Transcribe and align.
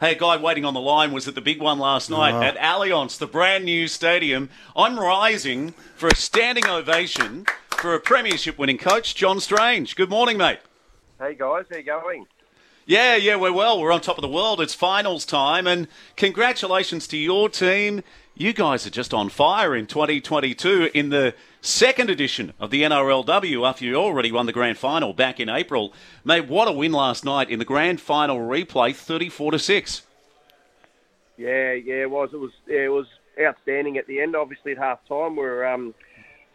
Hey, 0.00 0.12
a 0.12 0.14
guy 0.18 0.36
waiting 0.36 0.64
on 0.64 0.74
the 0.74 0.80
line 0.80 1.10
was 1.10 1.26
at 1.26 1.34
the 1.34 1.40
big 1.40 1.60
one 1.60 1.78
last 1.80 2.08
night 2.08 2.32
Oh. 2.34 2.42
at 2.42 2.56
Allianz, 2.58 3.18
the 3.18 3.26
brand 3.26 3.64
new 3.64 3.88
stadium. 3.88 4.48
I'm 4.76 4.98
rising 4.98 5.74
for 5.96 6.06
a 6.08 6.14
standing 6.14 6.66
ovation 6.68 7.46
for 7.70 7.94
a 7.94 8.00
premiership 8.00 8.58
winning 8.58 8.78
coach, 8.78 9.16
John 9.16 9.40
Strange. 9.40 9.96
Good 9.96 10.08
morning, 10.08 10.36
mate. 10.38 10.60
Hey 11.18 11.34
guys, 11.34 11.64
how 11.68 11.76
you 11.78 11.82
going? 11.82 12.26
Yeah, 12.86 13.16
yeah, 13.16 13.34
we're 13.36 13.52
well. 13.52 13.80
We're 13.80 13.90
on 13.92 14.00
top 14.00 14.18
of 14.18 14.22
the 14.22 14.28
world. 14.28 14.60
It's 14.60 14.72
finals 14.72 15.24
time, 15.26 15.66
and 15.66 15.88
congratulations 16.16 17.08
to 17.08 17.16
your 17.18 17.48
team. 17.48 18.02
You 18.40 18.52
guys 18.52 18.86
are 18.86 18.90
just 18.90 19.12
on 19.12 19.30
fire 19.30 19.74
in 19.74 19.88
2022 19.88 20.90
in 20.94 21.08
the 21.08 21.34
second 21.60 22.08
edition 22.08 22.52
of 22.60 22.70
the 22.70 22.82
NRLW 22.82 23.68
after 23.68 23.84
you 23.84 23.96
already 23.96 24.30
won 24.30 24.46
the 24.46 24.52
grand 24.52 24.78
final 24.78 25.12
back 25.12 25.40
in 25.40 25.48
April. 25.48 25.92
Mate, 26.24 26.46
what 26.46 26.68
a 26.68 26.72
win 26.72 26.92
last 26.92 27.24
night 27.24 27.50
in 27.50 27.58
the 27.58 27.64
grand 27.64 28.00
final 28.00 28.38
replay, 28.38 28.94
34 28.94 29.50
to 29.50 29.58
6. 29.58 30.02
Yeah, 31.36 31.72
yeah, 31.72 32.02
it 32.02 32.10
was. 32.12 32.30
It 32.32 32.36
was. 32.36 32.52
Yeah, 32.68 32.82
it 32.82 32.92
was 32.92 33.06
outstanding 33.40 33.98
at 33.98 34.06
the 34.06 34.20
end. 34.20 34.36
Obviously, 34.36 34.70
at 34.70 34.78
half 34.78 35.00
time, 35.08 35.36
um, 35.40 35.92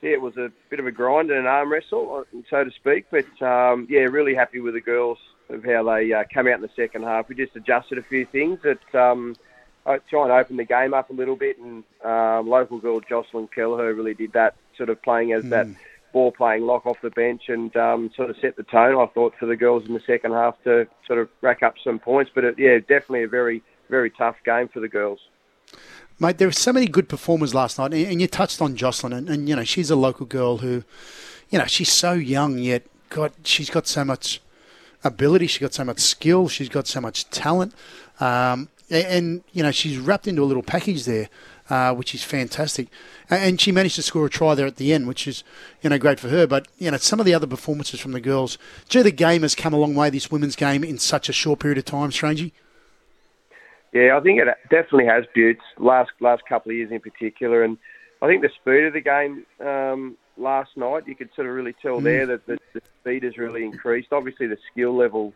yeah, 0.01 0.11
it 0.11 0.21
was 0.21 0.37
a 0.37 0.53
bit 0.69 0.79
of 0.79 0.87
a 0.87 0.91
grind 0.91 1.31
and 1.31 1.39
an 1.39 1.47
arm 1.47 1.69
wrestle, 1.69 2.23
uh, 2.33 2.37
so 2.49 2.63
to 2.63 2.71
speak. 2.71 3.07
But 3.11 3.45
um, 3.45 3.87
yeah, 3.89 4.03
really 4.03 4.35
happy 4.35 4.61
with 4.61 4.75
the 4.75 4.81
girls 4.81 5.17
of 5.49 5.65
how 5.65 5.83
they 5.83 6.13
uh, 6.13 6.23
came 6.33 6.47
out 6.47 6.55
in 6.55 6.61
the 6.61 6.69
second 6.77 7.03
half. 7.03 7.27
We 7.27 7.35
just 7.35 7.57
adjusted 7.57 7.97
a 7.97 8.03
few 8.03 8.25
things 8.25 8.59
that 8.63 8.95
um, 8.95 9.35
I 9.85 9.97
try 10.09 10.23
and 10.23 10.31
open 10.31 10.57
the 10.57 10.63
game 10.63 10.93
up 10.93 11.09
a 11.09 11.13
little 11.13 11.35
bit, 11.35 11.57
and 11.59 11.83
um, 12.03 12.49
local 12.49 12.79
girl 12.79 13.01
Jocelyn 13.01 13.49
Kelleher 13.53 13.93
really 13.93 14.13
did 14.13 14.33
that, 14.33 14.55
sort 14.77 14.89
of 14.89 15.01
playing 15.01 15.33
as 15.33 15.43
that 15.49 15.67
ball 16.13 16.31
playing 16.31 16.63
lock 16.63 16.85
off 16.85 16.97
the 17.01 17.09
bench 17.09 17.43
and 17.49 17.75
um, 17.75 18.11
sort 18.15 18.29
of 18.29 18.37
set 18.39 18.55
the 18.55 18.63
tone. 18.63 18.95
I 18.97 19.11
thought 19.13 19.33
for 19.39 19.45
the 19.45 19.57
girls 19.57 19.85
in 19.85 19.93
the 19.93 19.99
second 19.99 20.31
half 20.31 20.55
to 20.63 20.87
sort 21.07 21.19
of 21.19 21.29
rack 21.41 21.63
up 21.63 21.75
some 21.83 21.99
points, 21.99 22.31
but 22.33 22.43
it, 22.43 22.55
yeah, 22.57 22.77
definitely 22.79 23.23
a 23.23 23.27
very 23.27 23.61
very 23.89 24.09
tough 24.09 24.37
game 24.45 24.69
for 24.69 24.79
the 24.79 24.87
girls. 24.87 25.19
Mate, 26.19 26.37
there 26.37 26.47
were 26.47 26.53
so 26.53 26.71
many 26.71 26.87
good 26.87 27.09
performers 27.09 27.53
last 27.53 27.77
night, 27.77 27.93
and 27.93 28.07
and 28.07 28.21
you 28.21 28.27
touched 28.27 28.61
on 28.61 28.75
Jocelyn, 28.75 29.13
and, 29.13 29.29
and 29.29 29.49
you 29.49 29.55
know 29.55 29.63
she's 29.63 29.89
a 29.89 29.95
local 29.95 30.25
girl 30.25 30.59
who, 30.59 30.83
you 31.49 31.59
know, 31.59 31.65
she's 31.65 31.91
so 31.91 32.13
young 32.13 32.57
yet 32.57 32.83
got 33.09 33.33
she's 33.43 33.69
got 33.69 33.87
so 33.87 34.03
much 34.05 34.41
ability, 35.03 35.47
she's 35.47 35.61
got 35.61 35.73
so 35.73 35.83
much 35.83 35.99
skill, 35.99 36.47
she's 36.47 36.69
got 36.69 36.87
so 36.87 37.01
much 37.01 37.29
talent, 37.29 37.73
um, 38.19 38.69
and, 38.93 39.43
you 39.51 39.63
know 39.63 39.71
she's 39.71 39.97
wrapped 39.97 40.27
into 40.27 40.43
a 40.43 40.45
little 40.45 40.63
package 40.63 41.05
there, 41.05 41.29
uh, 41.69 41.93
which 41.93 42.13
is 42.13 42.23
fantastic, 42.23 42.87
and, 43.29 43.59
she 43.59 43.71
managed 43.71 43.95
to 43.95 44.01
score 44.01 44.25
a 44.25 44.29
try 44.29 44.55
there 44.55 44.67
at 44.67 44.77
the 44.77 44.93
end, 44.93 45.07
which 45.07 45.27
is 45.27 45.43
you 45.81 45.89
know 45.89 45.97
great 45.97 46.19
for 46.19 46.29
her. 46.29 46.45
But 46.47 46.67
you 46.77 46.91
know 46.91 46.97
some 46.97 47.19
of 47.19 47.25
the 47.25 47.33
other 47.33 47.47
performances 47.47 47.99
from 47.99 48.11
the 48.11 48.21
girls, 48.21 48.57
gee, 48.89 49.01
the 49.01 49.11
game 49.11 49.41
has 49.41 49.55
come 49.55 49.73
a 49.73 49.77
long 49.77 49.95
way. 49.95 50.09
This 50.09 50.31
women's 50.31 50.55
game 50.55 50.83
in 50.83 50.97
such 50.97 51.29
a 51.29 51.33
short 51.33 51.59
period 51.59 51.77
of 51.77 51.85
time, 51.85 52.11
Strangey. 52.11 52.51
Yeah, 53.93 54.17
I 54.17 54.21
think 54.21 54.39
it 54.39 54.47
definitely 54.69 55.05
has 55.05 55.25
built 55.35 55.57
last 55.77 56.11
last 56.19 56.43
couple 56.47 56.71
of 56.71 56.77
years 56.77 56.91
in 56.91 56.99
particular, 56.99 57.63
and 57.63 57.77
I 58.21 58.27
think 58.27 58.41
the 58.41 58.49
speed 58.49 58.85
of 58.85 58.93
the 58.93 59.01
game 59.01 59.45
um, 59.59 60.17
last 60.37 60.75
night 60.75 61.07
you 61.07 61.15
could 61.15 61.29
sort 61.35 61.47
of 61.47 61.53
really 61.53 61.75
tell 61.81 62.01
there 62.01 62.25
that 62.25 62.45
the, 62.47 62.57
the 62.73 62.81
speed 63.01 63.23
has 63.23 63.37
really 63.37 63.63
increased. 63.63 64.11
Obviously, 64.11 64.47
the 64.47 64.57
skill 64.71 64.95
level 64.95 65.33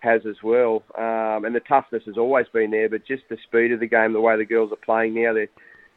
has 0.00 0.24
as 0.26 0.36
well, 0.42 0.82
um, 0.96 1.44
and 1.44 1.54
the 1.54 1.60
toughness 1.60 2.04
has 2.06 2.16
always 2.16 2.46
been 2.52 2.70
there. 2.70 2.88
But 2.88 3.04
just 3.06 3.24
the 3.28 3.36
speed 3.42 3.72
of 3.72 3.80
the 3.80 3.86
game, 3.86 4.12
the 4.12 4.20
way 4.20 4.36
the 4.36 4.44
girls 4.44 4.72
are 4.72 4.76
playing 4.76 5.14
now, 5.14 5.32
they're, 5.32 5.48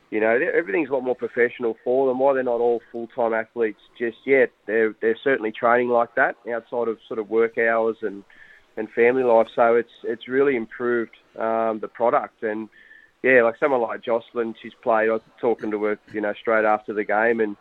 you 0.09 0.19
know 0.19 0.39
they're- 0.39 0.51
everything's 0.51 0.89
a 0.89 0.93
lot 0.93 1.03
more 1.03 1.15
professional 1.15 1.77
for 1.83 2.07
them. 2.07 2.19
Why 2.19 2.33
they're 2.33 2.43
not 2.43 2.59
all 2.59 2.81
full 2.91 3.07
time 3.07 3.33
athletes 3.33 3.81
just 3.97 4.17
yet? 4.25 4.51
They're 4.65 4.95
they're 5.01 5.17
certainly 5.23 5.51
training 5.51 5.89
like 5.89 6.15
that 6.15 6.35
outside 6.51 6.87
of 6.87 6.97
sort 7.07 7.19
of 7.19 7.29
work 7.29 7.57
hours 7.57 7.97
and 8.01 8.23
and 8.77 8.89
family 8.91 9.23
life. 9.23 9.47
So 9.55 9.75
it's 9.75 9.91
it's 10.03 10.27
really 10.27 10.55
improved 10.55 11.15
um, 11.37 11.79
the 11.79 11.87
product. 11.87 12.41
And 12.43 12.69
yeah, 13.21 13.43
like 13.43 13.57
someone 13.59 13.81
like 13.81 14.01
Jocelyn, 14.01 14.55
she's 14.61 14.73
played. 14.81 15.09
I 15.09 15.13
was 15.13 15.21
talking 15.39 15.69
to 15.71 15.83
her, 15.83 15.99
you 16.11 16.21
know, 16.21 16.33
straight 16.33 16.65
after 16.65 16.91
the 16.93 17.03
game, 17.03 17.39
and 17.39 17.55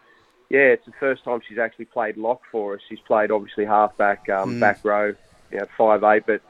yeah, 0.48 0.60
it's 0.72 0.86
the 0.86 0.92
first 0.98 1.22
time 1.22 1.40
she's 1.46 1.58
actually 1.58 1.84
played 1.84 2.16
lock 2.16 2.40
for 2.50 2.74
us. 2.74 2.80
She's 2.88 2.98
played 3.00 3.30
obviously 3.30 3.66
halfback, 3.66 4.28
um, 4.30 4.58
back 4.58 4.80
row, 4.84 5.14
you 5.50 5.58
know, 5.58 5.66
five 5.76 6.02
eight, 6.04 6.24
but 6.26 6.40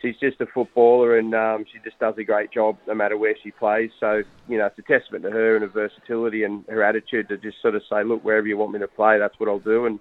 she's 0.00 0.16
just 0.16 0.40
a 0.40 0.46
footballer, 0.46 1.18
and 1.18 1.34
um, 1.34 1.64
she 1.72 1.78
just 1.84 1.98
does 1.98 2.14
a 2.18 2.24
great 2.24 2.50
job 2.50 2.76
no 2.86 2.94
matter 2.94 3.16
where 3.16 3.34
she 3.42 3.50
plays. 3.50 3.90
So 4.00 4.22
you 4.48 4.58
know, 4.58 4.66
it's 4.66 4.78
a 4.78 4.82
testament 4.82 5.24
to 5.24 5.30
her 5.30 5.56
and 5.56 5.62
her 5.62 5.68
versatility 5.68 6.44
and 6.44 6.64
her 6.68 6.82
attitude 6.82 7.28
to 7.28 7.36
just 7.36 7.60
sort 7.62 7.74
of 7.74 7.82
say, 7.90 8.04
look, 8.04 8.24
wherever 8.24 8.46
you 8.46 8.56
want 8.56 8.72
me 8.72 8.78
to 8.80 8.88
play, 8.88 9.18
that's 9.18 9.38
what 9.38 9.48
I'll 9.48 9.58
do. 9.58 9.86
And 9.86 10.00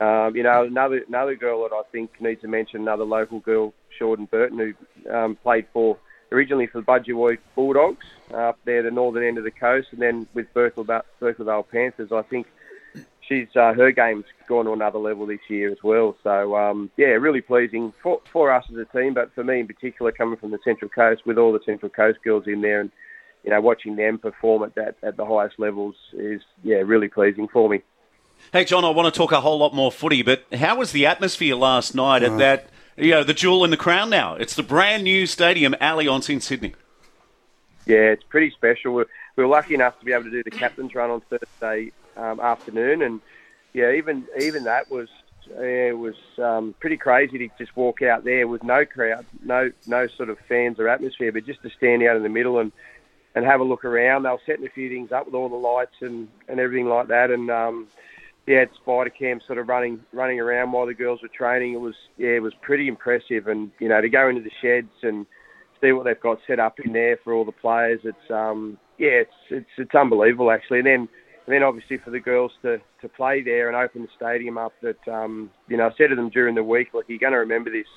um, 0.00 0.34
you 0.34 0.42
know, 0.42 0.64
another 0.64 1.02
another 1.06 1.34
girl 1.34 1.62
that 1.62 1.74
I 1.74 1.82
think 1.92 2.20
needs 2.20 2.40
to 2.42 2.48
mention, 2.48 2.80
another 2.80 3.04
local 3.04 3.40
girl, 3.40 3.74
Jordan 3.98 4.26
Burton, 4.30 4.58
who 4.58 5.12
um, 5.12 5.36
played 5.36 5.66
for 5.72 5.98
originally 6.32 6.66
for 6.66 6.80
the 6.80 6.86
Budgewoi 6.86 7.38
Bulldogs 7.54 8.06
up 8.32 8.58
there, 8.64 8.82
the 8.82 8.90
northern 8.90 9.24
end 9.24 9.38
of 9.38 9.44
the 9.44 9.50
coast, 9.50 9.88
and 9.92 10.00
then 10.00 10.26
with 10.32 10.52
Berkeley 10.54 10.84
Berkeleyvale 10.84 11.68
Panthers. 11.68 12.12
I 12.12 12.22
think 12.22 12.46
she's 13.30 13.48
uh, 13.54 13.72
her 13.74 13.92
game's 13.92 14.24
gone 14.48 14.64
to 14.66 14.72
another 14.72 14.98
level 14.98 15.26
this 15.26 15.40
year 15.48 15.70
as 15.70 15.78
well. 15.82 16.16
So 16.22 16.56
um, 16.56 16.90
yeah, 16.96 17.06
really 17.06 17.40
pleasing 17.40 17.92
for 18.02 18.20
for 18.32 18.52
us 18.52 18.64
as 18.70 18.76
a 18.76 18.84
team, 18.86 19.14
but 19.14 19.32
for 19.34 19.44
me 19.44 19.60
in 19.60 19.66
particular, 19.66 20.12
coming 20.12 20.36
from 20.36 20.50
the 20.50 20.58
Central 20.64 20.90
Coast 20.90 21.22
with 21.24 21.38
all 21.38 21.52
the 21.52 21.60
Central 21.64 21.90
Coast 21.90 22.18
girls 22.22 22.44
in 22.46 22.60
there, 22.60 22.80
and 22.80 22.90
you 23.44 23.50
know, 23.50 23.60
watching 23.60 23.96
them 23.96 24.18
perform 24.18 24.64
at 24.64 24.74
that 24.74 24.96
at 25.02 25.16
the 25.16 25.24
highest 25.24 25.58
levels 25.58 25.94
is 26.12 26.42
yeah, 26.62 26.76
really 26.76 27.08
pleasing 27.08 27.48
for 27.48 27.68
me. 27.68 27.82
Hey, 28.52 28.64
John, 28.64 28.84
I 28.84 28.90
want 28.90 29.12
to 29.12 29.16
talk 29.16 29.32
a 29.32 29.40
whole 29.40 29.58
lot 29.58 29.74
more 29.74 29.92
footy, 29.92 30.22
but 30.22 30.44
how 30.52 30.76
was 30.76 30.92
the 30.92 31.06
atmosphere 31.06 31.54
last 31.54 31.94
night 31.94 32.22
at 32.22 32.38
that, 32.38 32.70
you 32.96 33.10
know, 33.10 33.22
the 33.22 33.34
jewel 33.34 33.64
in 33.64 33.70
the 33.70 33.76
crown 33.76 34.08
now? 34.08 34.34
It's 34.34 34.54
the 34.54 34.62
brand 34.62 35.04
new 35.04 35.26
stadium, 35.26 35.74
Allianz 35.74 36.30
in 36.30 36.40
Sydney. 36.40 36.74
Yeah, 37.86 37.98
it's 37.98 38.24
pretty 38.24 38.50
special. 38.50 38.94
We're, 38.94 39.06
we 39.36 39.44
were 39.44 39.50
lucky 39.50 39.74
enough 39.74 39.98
to 39.98 40.06
be 40.06 40.12
able 40.12 40.24
to 40.24 40.30
do 40.30 40.42
the 40.42 40.50
captain's 40.50 40.94
run 40.94 41.10
on 41.10 41.20
Thursday 41.20 41.92
um, 42.20 42.40
afternoon, 42.40 43.02
and 43.02 43.20
yeah, 43.72 43.92
even 43.92 44.26
even 44.38 44.64
that 44.64 44.90
was 44.90 45.08
yeah, 45.48 45.88
it 45.88 45.98
was 45.98 46.14
um, 46.38 46.74
pretty 46.80 46.96
crazy 46.96 47.38
to 47.38 47.48
just 47.58 47.76
walk 47.76 48.02
out 48.02 48.24
there 48.24 48.46
with 48.46 48.62
no 48.62 48.84
crowd, 48.84 49.26
no 49.42 49.70
no 49.86 50.06
sort 50.06 50.30
of 50.30 50.38
fans 50.48 50.78
or 50.78 50.88
atmosphere, 50.88 51.32
but 51.32 51.46
just 51.46 51.62
to 51.62 51.70
stand 51.70 52.02
out 52.02 52.16
in 52.16 52.22
the 52.22 52.28
middle 52.28 52.58
and 52.58 52.72
and 53.34 53.44
have 53.44 53.60
a 53.60 53.64
look 53.64 53.84
around. 53.84 54.24
They 54.24 54.28
were 54.30 54.38
setting 54.44 54.66
a 54.66 54.70
few 54.70 54.88
things 54.88 55.12
up 55.12 55.26
with 55.26 55.34
all 55.34 55.48
the 55.48 55.56
lights 55.56 55.96
and 56.00 56.28
and 56.48 56.60
everything 56.60 56.88
like 56.88 57.08
that, 57.08 57.30
and 57.30 57.50
um, 57.50 57.88
yeah, 58.46 58.60
had 58.60 58.74
Spider 58.74 59.10
Cam 59.10 59.40
sort 59.46 59.58
of 59.58 59.68
running 59.68 60.00
running 60.12 60.40
around 60.40 60.72
while 60.72 60.86
the 60.86 60.94
girls 60.94 61.22
were 61.22 61.28
training. 61.28 61.74
It 61.74 61.80
was 61.80 61.94
yeah, 62.16 62.30
it 62.30 62.42
was 62.42 62.54
pretty 62.60 62.88
impressive, 62.88 63.48
and 63.48 63.70
you 63.78 63.88
know 63.88 64.00
to 64.00 64.08
go 64.08 64.28
into 64.28 64.42
the 64.42 64.50
sheds 64.60 64.92
and 65.02 65.26
see 65.80 65.92
what 65.92 66.04
they've 66.04 66.20
got 66.20 66.38
set 66.46 66.60
up 66.60 66.78
in 66.80 66.92
there 66.92 67.16
for 67.22 67.32
all 67.32 67.44
the 67.44 67.52
players. 67.52 68.00
It's 68.04 68.30
um 68.30 68.78
yeah, 68.98 69.22
it's 69.24 69.34
it's 69.50 69.70
it's 69.78 69.94
unbelievable 69.94 70.50
actually. 70.50 70.78
And 70.78 70.86
then 70.86 71.08
and 71.50 71.56
then 71.56 71.64
obviously 71.64 71.96
for 71.96 72.10
the 72.10 72.20
girls 72.20 72.52
to 72.62 72.80
to 73.00 73.08
play 73.08 73.42
there 73.42 73.66
and 73.66 73.76
open 73.76 74.02
the 74.02 74.08
stadium 74.14 74.56
up. 74.56 74.72
That 74.82 75.08
um 75.08 75.50
you 75.66 75.76
know 75.76 75.88
I 75.88 75.94
said 75.96 76.10
to 76.10 76.14
them 76.14 76.28
during 76.28 76.54
the 76.54 76.62
week, 76.62 76.94
look, 76.94 77.06
you're 77.08 77.18
going 77.18 77.32
to 77.32 77.40
remember 77.40 77.70
this. 77.70 77.88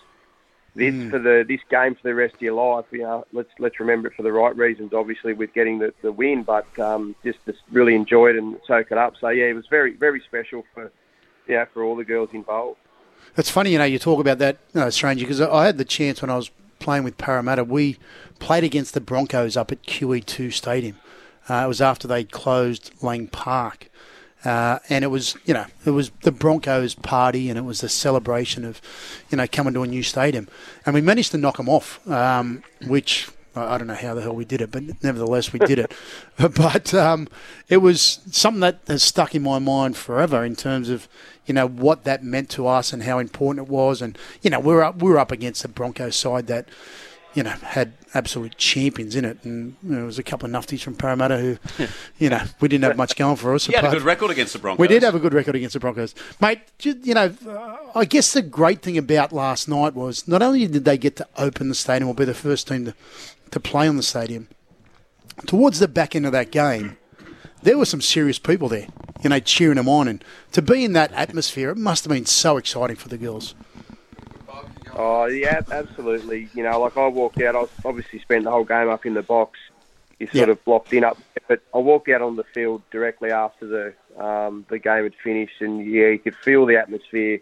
This 0.76 1.12
for 1.12 1.20
the 1.20 1.46
this 1.48 1.60
game 1.70 1.94
for 1.94 2.02
the 2.02 2.16
rest 2.16 2.34
of 2.34 2.42
your 2.42 2.56
life. 2.56 2.86
You 2.90 3.04
know, 3.04 3.28
let's 3.32 3.52
let's 3.60 3.80
remember 3.80 4.08
it 4.08 4.16
for 4.16 4.24
the 4.24 4.32
right 4.32 4.58
reasons. 4.58 4.92
Obviously, 4.92 5.34
with 5.34 5.54
getting 5.54 5.78
the, 5.78 5.94
the 6.02 6.12
win, 6.12 6.42
but 6.42 6.66
um, 6.80 7.16
just 7.24 7.46
to 7.46 7.54
really 7.72 7.94
enjoy 7.94 8.32
it 8.32 8.38
and 8.38 8.60
soak 8.66 8.92
it 8.92 8.98
up. 8.98 9.14
So 9.22 9.30
yeah, 9.30 9.46
it 9.46 9.54
was 9.54 9.68
very 9.68 9.94
very 9.94 10.20
special 10.22 10.64
for 10.74 10.92
yeah 11.48 11.66
for 11.72 11.84
all 11.84 11.96
the 11.96 12.04
girls 12.04 12.30
involved. 12.34 12.80
It's 13.38 13.52
funny, 13.52 13.72
you 13.72 13.78
know, 13.78 13.84
you 13.84 14.00
talk 14.00 14.20
about 14.20 14.40
that, 14.40 14.58
no, 14.74 14.90
stranger, 14.90 15.26
because 15.26 15.42
I 15.42 15.66
had 15.66 15.78
the 15.78 15.86
chance 15.86 16.24
when 16.24 16.32
I 16.32 16.36
was 16.36 16.50
playing 16.80 17.04
with 17.04 17.18
Parramatta. 17.20 17.64
We 17.64 17.98
played 18.40 18.64
against 18.64 18.96
the 18.96 19.00
Broncos 19.00 19.56
up 19.56 19.72
at 19.72 19.84
QE2 19.84 20.52
Stadium. 20.52 20.98
Uh, 21.50 21.64
it 21.66 21.68
was 21.68 21.82
after 21.82 22.08
they 22.08 22.24
closed 22.24 22.92
Lang 23.02 23.28
Park. 23.28 23.90
Uh, 24.46 24.80
and 24.90 25.06
it 25.06 25.08
was, 25.08 25.38
you 25.46 25.54
know, 25.54 25.66
it 25.86 25.92
was 25.92 26.12
the 26.24 26.32
Broncos 26.32 26.96
party 26.96 27.50
and 27.50 27.58
it 27.58 27.62
was 27.62 27.80
the 27.80 27.88
celebration 27.88 28.66
of, 28.66 28.82
you 29.30 29.38
know, 29.38 29.48
coming 29.48 29.74
to 29.74 29.84
a 29.84 29.88
new 29.88 30.04
stadium. 30.04 30.50
And 30.86 30.94
we 30.94 31.02
managed 31.02 31.32
to 31.32 31.38
knock 31.38 31.58
them 31.58 31.70
off, 31.70 32.06
um, 32.10 32.62
which 32.86 33.30
I 33.56 33.78
don't 33.78 33.88
know 33.88 33.94
how 33.94 34.16
the 34.16 34.22
hell 34.22 34.36
we 34.36 34.46
did 34.46 34.62
it, 34.62 34.72
but 34.72 34.84
nevertheless 35.04 35.54
we 35.54 35.60
did 35.60 35.80
it. 35.80 35.94
but 36.38 36.94
um, 36.94 37.28
it 37.70 37.78
was 37.78 38.20
something 38.32 38.62
that 38.62 38.80
has 38.88 39.04
stuck 39.04 39.34
in 39.36 39.44
my 39.44 39.60
mind 39.60 39.96
forever 39.96 40.44
in 40.44 40.56
terms 40.56 40.90
of, 40.90 41.08
you 41.46 41.54
know, 41.54 41.68
what 41.68 42.04
that 42.04 42.24
meant 42.24 42.50
to 42.52 42.68
us 42.68 42.92
and 42.92 43.04
how 43.04 43.20
important 43.20 43.68
it 43.68 43.72
was. 43.72 44.02
And 44.02 44.18
you 44.42 44.50
know, 44.50 44.60
we're 44.60 44.82
up, 44.82 45.02
we 45.02 45.10
were 45.10 45.20
up 45.20 45.32
against 45.32 45.62
the 45.62 45.68
Broncos 45.68 46.16
side 46.16 46.48
that, 46.48 46.68
you 47.34 47.44
know, 47.44 47.52
had 47.52 47.94
absolute 48.14 48.58
champions 48.58 49.16
in 49.16 49.26
it, 49.26 49.38
and 49.44 49.76
you 49.84 49.90
know, 49.90 49.96
there 49.98 50.06
was 50.06 50.20
a 50.20 50.24
couple 50.24 50.46
of 50.46 50.52
nufties 50.52 50.82
from 50.82 50.96
Parramatta 50.96 51.38
who, 51.38 51.58
you 52.20 52.30
know, 52.30 52.42
we 52.60 52.68
didn't 52.68 52.84
have 52.84 52.98
much 52.98 53.16
going 53.16 53.36
for 53.36 53.54
us. 53.54 53.68
You 53.74 53.76
had 53.76 53.86
a 53.86 53.92
good 53.92 54.04
record 54.04 54.30
against 54.32 54.54
the 54.54 54.60
Broncos. 54.60 54.80
we 54.80 54.88
did 54.88 55.04
have 55.04 55.16
a 55.16 55.20
good 55.20 55.34
record 55.34 55.56
against 55.56 55.74
the 55.74 55.80
Broncos, 55.80 56.14
mate. 56.40 56.60
You 56.82 57.14
know, 57.14 57.34
uh, 57.48 57.78
I 57.96 58.06
guess 58.06 58.34
the 58.34 58.42
great 58.42 58.82
thing 58.82 58.98
about 58.98 59.34
last 59.34 59.68
night 59.68 59.96
was 59.96 60.28
not 60.28 60.42
only 60.42 60.68
did 60.68 60.86
they 60.86 60.98
get 60.98 61.16
to 61.18 61.28
open 61.38 61.70
the 61.70 61.76
stadium 61.76 62.10
or 62.10 62.14
be 62.14 62.26
the 62.26 62.34
first 62.34 62.68
team 62.68 62.86
to, 62.86 62.96
to 63.52 63.60
play 63.60 63.88
on 63.88 63.98
the 63.98 64.04
stadium, 64.04 64.48
towards 65.46 65.80
the 65.80 65.88
back 65.88 66.16
end 66.16 66.26
of 66.26 66.32
that 66.32 66.52
game, 66.52 66.98
there 67.64 67.78
were 67.78 67.86
some 67.86 68.02
serious 68.02 68.38
people 68.40 68.68
there, 68.68 68.88
you 69.24 69.30
know, 69.30 69.40
cheering 69.40 69.78
them 69.78 69.88
on, 69.90 70.08
and 70.08 70.24
to 70.52 70.62
be 70.62 70.84
in 70.84 70.94
that 70.94 71.12
atmosphere, 71.14 71.72
it 71.72 71.78
must 71.78 72.04
have 72.04 72.12
been 72.12 72.26
so 72.26 72.58
exciting 72.58 72.98
for 72.98 73.10
the 73.10 73.18
girls. 73.18 73.56
Oh 74.96 75.26
yeah, 75.26 75.62
absolutely. 75.72 76.50
You 76.54 76.64
know, 76.64 76.80
like 76.80 76.98
I 76.98 77.08
walked 77.08 77.42
out. 77.42 77.56
I 77.56 77.66
obviously 77.88 78.20
spent 78.20 78.44
the 78.44 78.52
whole 78.52 78.64
game 78.64 78.90
up 78.90 79.06
in 79.06 79.14
the 79.14 79.22
box. 79.24 79.60
You 80.20 80.28
sort 80.28 80.48
Yeah. 80.48 80.52
of 80.54 80.64
blocked 80.66 80.94
in 80.94 81.04
up, 81.04 81.18
but 81.48 81.62
I 81.74 81.80
walked 81.80 82.10
out 82.10 82.22
on 82.22 82.36
the 82.36 82.44
field 82.44 82.82
directly 82.92 83.32
after 83.32 83.66
the 83.66 84.24
um, 84.24 84.66
the 84.70 84.80
game 84.80 85.04
had 85.04 85.16
finished, 85.24 85.62
and 85.62 85.86
yeah, 85.86 86.08
you 86.10 86.20
could 86.20 86.36
feel 86.36 86.66
the 86.66 86.78
atmosphere. 86.78 87.40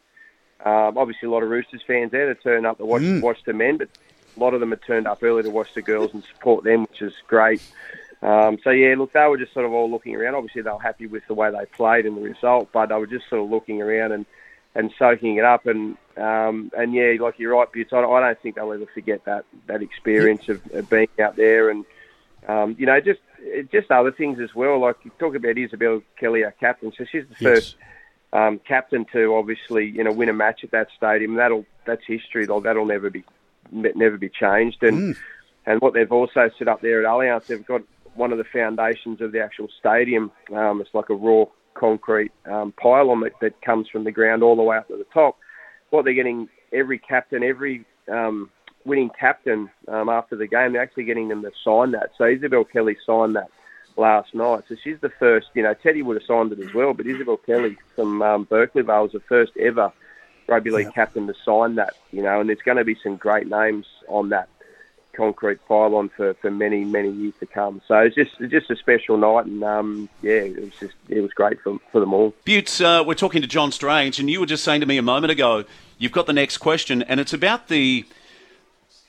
Um, 0.64 0.98
obviously, 0.98 1.28
a 1.28 1.32
lot 1.32 1.44
of 1.44 1.50
Roosters 1.50 1.82
fans 1.86 2.12
there 2.12 2.34
to 2.34 2.40
turn 2.40 2.66
up 2.66 2.78
to 2.78 2.86
watch 2.86 3.02
watch 3.22 3.40
the 3.46 3.54
men, 3.54 3.78
but 3.78 3.90
a 4.36 4.40
lot 4.40 4.54
of 4.54 4.60
them 4.62 4.70
had 4.70 4.82
turned 4.88 5.08
up 5.08 5.22
early 5.22 5.44
to 5.44 5.50
watch 5.50 5.74
the 5.74 5.82
girls 5.82 6.14
and 6.14 6.24
support 6.24 6.64
them, 6.64 6.84
which 6.84 7.02
is 7.02 7.14
great. 7.28 7.62
Um, 8.22 8.60
so 8.64 8.70
yeah, 8.70 8.94
look, 8.98 9.12
they 9.14 9.26
were 9.28 9.38
just 9.38 9.54
sort 9.54 9.66
of 9.66 9.74
all 9.74 9.90
looking 9.92 10.16
around. 10.16 10.36
Obviously, 10.36 10.62
they 10.62 10.70
were 10.72 10.80
happy 10.80 11.08
with 11.08 11.24
the 11.28 11.34
way 11.34 11.52
they 11.52 11.66
played 11.66 12.06
and 12.06 12.16
the 12.16 12.22
result, 12.22 12.70
but 12.72 12.88
they 12.88 12.96
were 12.96 13.08
just 13.08 13.28
sort 13.30 13.42
of 13.44 13.50
looking 13.50 13.82
around 13.82 14.12
and, 14.12 14.26
and 14.76 14.94
soaking 14.98 15.38
it 15.38 15.44
up. 15.44 15.66
And 15.66 15.98
um, 16.18 16.72
and 16.78 16.94
yeah, 16.94 17.16
like 17.20 17.40
you're 17.40 17.56
right, 17.58 17.68
Butts. 17.72 17.94
I 17.94 18.02
don't 18.02 18.42
think 18.42 18.56
they'll 18.56 18.72
ever 18.72 18.86
forget 18.94 19.26
that 19.26 19.46
that 19.68 19.82
experience 19.82 20.50
of, 20.50 20.62
of 20.74 20.90
being 20.90 21.08
out 21.20 21.36
there 21.36 21.70
and 21.70 21.86
um, 22.48 22.76
you 22.78 22.86
know 22.86 23.00
just 23.00 23.20
just 23.72 23.92
other 23.92 24.12
things 24.12 24.40
as 24.40 24.54
well. 24.56 24.80
Like 24.80 24.98
you 25.04 25.12
talk 25.20 25.36
about 25.36 25.58
Isabelle 25.58 26.02
Kelly, 26.20 26.44
our 26.44 26.52
captain. 26.52 26.92
So 26.98 27.06
she's 27.12 27.26
the 27.28 27.36
Yes. 27.40 27.54
first 27.54 27.76
um, 28.34 28.60
captain 28.60 29.06
to 29.14 29.36
obviously 29.36 29.86
you 29.88 30.04
know 30.04 30.12
win 30.12 30.30
a 30.30 30.34
match 30.34 30.64
at 30.64 30.72
that 30.72 30.88
stadium. 30.96 31.36
That'll 31.36 31.66
that's 31.86 32.06
history. 32.06 32.46
Though 32.46 32.60
that'll 32.60 32.86
never 32.86 33.10
be 33.10 33.24
never 33.72 34.18
be 34.18 34.30
changed. 34.30 34.84
And 34.84 35.16
and 35.66 35.80
what 35.82 35.94
they've 35.94 36.12
also 36.12 36.50
set 36.58 36.68
up 36.68 36.82
there 36.82 37.02
at 37.02 37.08
Allianz, 37.08 37.46
they've 37.48 37.66
got 37.66 37.82
one 38.16 38.32
of 38.32 38.38
the 38.38 38.44
foundations 38.44 39.22
of 39.22 39.32
the 39.32 39.42
actual 39.42 39.68
stadium. 39.80 40.32
Um, 40.54 40.82
it's 40.82 40.94
like 40.94 41.10
a 41.10 41.16
raw 41.16 41.46
concrete 41.74 42.32
um, 42.46 42.74
pylon 42.74 43.22
that, 43.22 43.32
that 43.40 43.62
comes 43.62 43.88
from 43.88 44.04
the 44.04 44.12
ground 44.12 44.44
all 44.44 44.56
the 44.58 44.64
way 44.64 44.76
up 44.78 44.88
to 44.90 44.98
the 44.98 45.06
top. 45.14 45.38
What 45.92 46.06
they're 46.06 46.14
getting 46.14 46.50
every 46.74 46.98
captain, 46.98 47.44
every 47.44 47.86
um, 48.12 48.50
winning 48.86 49.12
captain 49.18 49.70
um, 49.88 50.10
after 50.10 50.36
the 50.36 50.48
game, 50.48 50.74
they're 50.74 50.82
actually 50.82 51.04
getting 51.04 51.28
them 51.28 51.44
to 51.44 51.52
sign 51.64 51.92
that. 51.92 52.12
So 52.18 52.26
Isabelle 52.26 52.64
Kelly 52.64 52.98
signed 53.06 53.36
that 53.36 53.50
last 53.98 54.34
night. 54.34 54.64
So 54.68 54.76
she's 54.84 55.00
the 55.02 55.12
first, 55.20 55.48
you 55.54 55.64
know, 55.64 55.74
Teddy 55.74 56.02
would 56.02 56.18
have 56.18 56.26
signed 56.26 56.52
it 56.52 56.60
as 56.60 56.74
well, 56.74 56.94
but 56.94 57.06
Isabelle 57.06 57.38
Kelly 57.38 57.78
from 57.96 58.22
um, 58.22 58.44
Berkeley 58.46 58.82
Vale 58.82 59.04
was 59.04 59.12
the 59.12 59.20
first 59.22 59.52
ever 59.58 59.92
rugby 60.48 60.72
league 60.72 60.94
captain 60.94 61.28
to 61.28 61.34
sign 61.46 61.76
that, 61.76 61.94
you 62.12 62.22
know, 62.22 62.40
and 62.40 62.50
there's 62.50 62.62
going 62.66 62.78
to 62.78 62.84
be 62.84 62.98
some 63.04 63.16
great 63.16 63.48
names 63.48 63.86
on 64.08 64.30
that 64.30 64.50
concrete 65.14 65.60
pylon 65.68 66.10
for, 66.10 66.34
for 66.36 66.52
many, 66.52 66.84
many 66.84 67.10
years 67.10 67.34
to 67.40 67.46
come. 67.46 67.82
So 67.88 68.00
it's 68.00 68.16
just 68.16 68.32
it's 68.40 68.52
just 68.52 68.70
a 68.70 68.76
special 68.76 69.18
night, 69.18 69.46
and 69.46 69.64
um, 69.64 70.10
yeah, 70.22 70.34
it 70.34 70.62
was 70.62 70.74
just 70.80 70.94
it 71.10 71.22
was 71.22 71.32
great 71.32 71.62
for, 71.62 71.80
for 71.92 72.00
them 72.00 72.14
all. 72.14 72.34
Butts, 72.46 72.82
uh, 72.82 73.04
we're 73.06 73.16
talking 73.16 73.42
to 73.42 73.48
John 73.48 73.72
Strange, 73.72 74.20
and 74.20 74.30
you 74.30 74.40
were 74.40 74.46
just 74.46 74.64
saying 74.64 74.82
to 74.82 74.88
me 74.88 74.98
a 74.98 75.02
moment 75.04 75.32
ago, 75.32 75.66
you've 75.98 76.12
got 76.12 76.26
the 76.26 76.34
next 76.34 76.58
question, 76.58 77.02
and 77.04 77.20
it's 77.20 77.34
about 77.34 77.68
the 77.68 78.06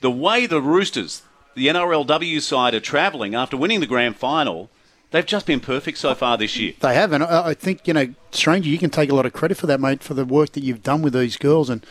the 0.01 0.11
way 0.11 0.45
the 0.45 0.61
Roosters, 0.61 1.23
the 1.55 1.67
NRLW 1.67 2.41
side, 2.41 2.73
are 2.73 2.79
travelling 2.79 3.35
after 3.35 3.57
winning 3.57 3.79
the 3.79 3.87
grand 3.87 4.17
final. 4.17 4.69
They've 5.13 5.25
just 5.25 5.45
been 5.45 5.59
perfect 5.59 5.99
so 5.99 6.15
far 6.15 6.39
this 6.39 6.57
year. 6.57 6.73
They 6.79 6.95
have, 6.95 7.13
and 7.13 7.23
I, 7.23 7.49
I 7.49 7.53
think 7.53 7.87
you 7.87 7.93
know, 7.93 8.15
Stranger, 8.31 8.67
you 8.67 8.79
can 8.79 8.89
take 8.89 9.11
a 9.11 9.15
lot 9.15 9.27
of 9.27 9.33
credit 9.33 9.57
for 9.57 9.67
that, 9.67 9.79
mate, 9.79 10.01
for 10.01 10.15
the 10.15 10.25
work 10.25 10.53
that 10.53 10.63
you've 10.63 10.81
done 10.81 11.03
with 11.03 11.13
these 11.13 11.37
girls. 11.37 11.69
And 11.69 11.85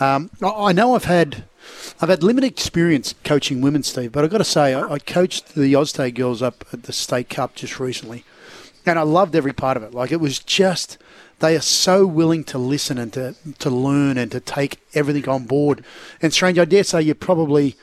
um, 0.00 0.30
I, 0.42 0.48
I 0.48 0.72
know 0.72 0.94
I've 0.94 1.04
had, 1.04 1.44
I've 2.00 2.08
had 2.08 2.22
limited 2.22 2.50
experience 2.50 3.14
coaching 3.24 3.60
women, 3.60 3.82
Steve, 3.82 4.12
but 4.12 4.24
I've 4.24 4.30
got 4.30 4.38
to 4.38 4.44
say, 4.44 4.74
I, 4.74 4.94
I 4.94 4.98
coached 4.98 5.54
the 5.54 5.72
Oztag 5.74 6.14
girls 6.14 6.42
up 6.42 6.64
at 6.72 6.84
the 6.84 6.92
State 6.92 7.28
Cup 7.28 7.54
just 7.54 7.78
recently, 7.78 8.24
and 8.86 8.98
I 8.98 9.02
loved 9.02 9.36
every 9.36 9.52
part 9.52 9.76
of 9.76 9.82
it. 9.82 9.94
Like 9.94 10.12
it 10.12 10.20
was 10.20 10.38
just, 10.38 10.98
they 11.38 11.56
are 11.56 11.60
so 11.60 12.06
willing 12.06 12.44
to 12.44 12.58
listen 12.58 12.98
and 12.98 13.12
to 13.12 13.34
to 13.58 13.70
learn 13.70 14.18
and 14.18 14.30
to 14.32 14.40
take 14.40 14.80
everything 14.94 15.28
on 15.28 15.44
board. 15.44 15.84
And 16.20 16.32
Strange, 16.32 16.58
I 16.58 16.64
dare 16.64 16.84
say 16.84 17.02
you 17.02 17.14
probably 17.14 17.76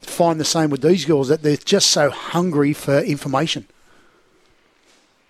find 0.00 0.38
the 0.38 0.44
same 0.44 0.70
with 0.70 0.82
these 0.82 1.04
girls 1.04 1.28
that 1.28 1.42
they're 1.42 1.56
just 1.56 1.90
so 1.90 2.10
hungry 2.10 2.72
for 2.72 3.00
information. 3.00 3.66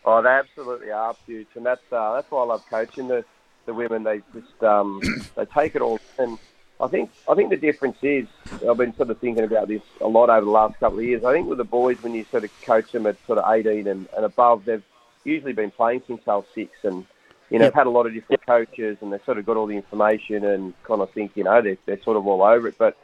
Oh, 0.05 0.23
they 0.23 0.29
absolutely 0.29 0.93
are 0.93 1.17
huge, 1.27 1.49
and 1.57 1.67
that's 1.67 1.83
uh, 1.91 2.15
that's 2.15 2.31
why 2.31 2.43
I 2.43 2.47
love 2.47 2.65
coaching 2.71 3.09
the, 3.09 3.25
the 3.67 3.75
women. 3.75 4.05
They 4.05 4.23
just 4.33 4.63
um, 4.63 5.01
they 5.35 5.47
take 5.47 5.75
it 5.75 5.83
all, 5.83 5.99
and 6.19 6.39
I 6.81 6.89
think 6.89 7.11
I 7.29 7.35
think 7.35 7.51
the 7.51 7.57
difference 7.57 7.97
is 8.03 8.27
I've 8.69 8.77
been 8.77 8.95
sort 8.97 9.11
of 9.11 9.19
thinking 9.19 9.45
about 9.45 9.69
this 9.69 9.83
a 10.01 10.07
lot 10.07 10.29
over 10.31 10.45
the 10.45 10.51
last 10.51 10.79
couple 10.79 10.99
of 10.99 11.05
years. 11.05 11.25
I 11.25 11.33
think 11.33 11.49
with 11.49 11.59
the 11.59 11.65
boys, 11.65 11.97
when 12.03 12.15
you 12.15 12.25
sort 12.31 12.45
of 12.45 12.51
coach 12.63 12.93
them 12.93 13.07
at 13.07 13.17
sort 13.27 13.39
of 13.39 13.51
18 13.51 13.87
and, 13.87 14.09
and 14.15 14.25
above, 14.25 14.65
they've 14.67 14.83
usually 15.25 15.53
been 15.55 15.71
playing 15.71 16.03
since 16.07 16.21
they 16.27 16.33
were 16.33 16.45
six, 16.55 16.71
and 16.83 17.07
you 17.51 17.59
know 17.59 17.67
Yep. 17.67 17.75
had 17.75 17.87
a 17.87 17.91
lot 17.91 18.07
of 18.07 18.13
different 18.13 18.45
coaches, 18.45 18.99
and 19.01 19.13
they've 19.13 19.25
sort 19.25 19.39
of 19.39 19.47
got 19.47 19.57
all 19.57 19.67
the 19.67 19.77
information 19.77 20.45
and 20.45 20.75
kind 20.85 21.01
of 21.01 21.11
think 21.13 21.33
you 21.35 21.45
know 21.45 21.63
they're, 21.63 21.79
they're 21.87 22.03
sort 22.03 22.17
of 22.17 22.27
all 22.27 22.43
over 22.43 22.69
it, 22.69 22.77
but. 22.79 22.97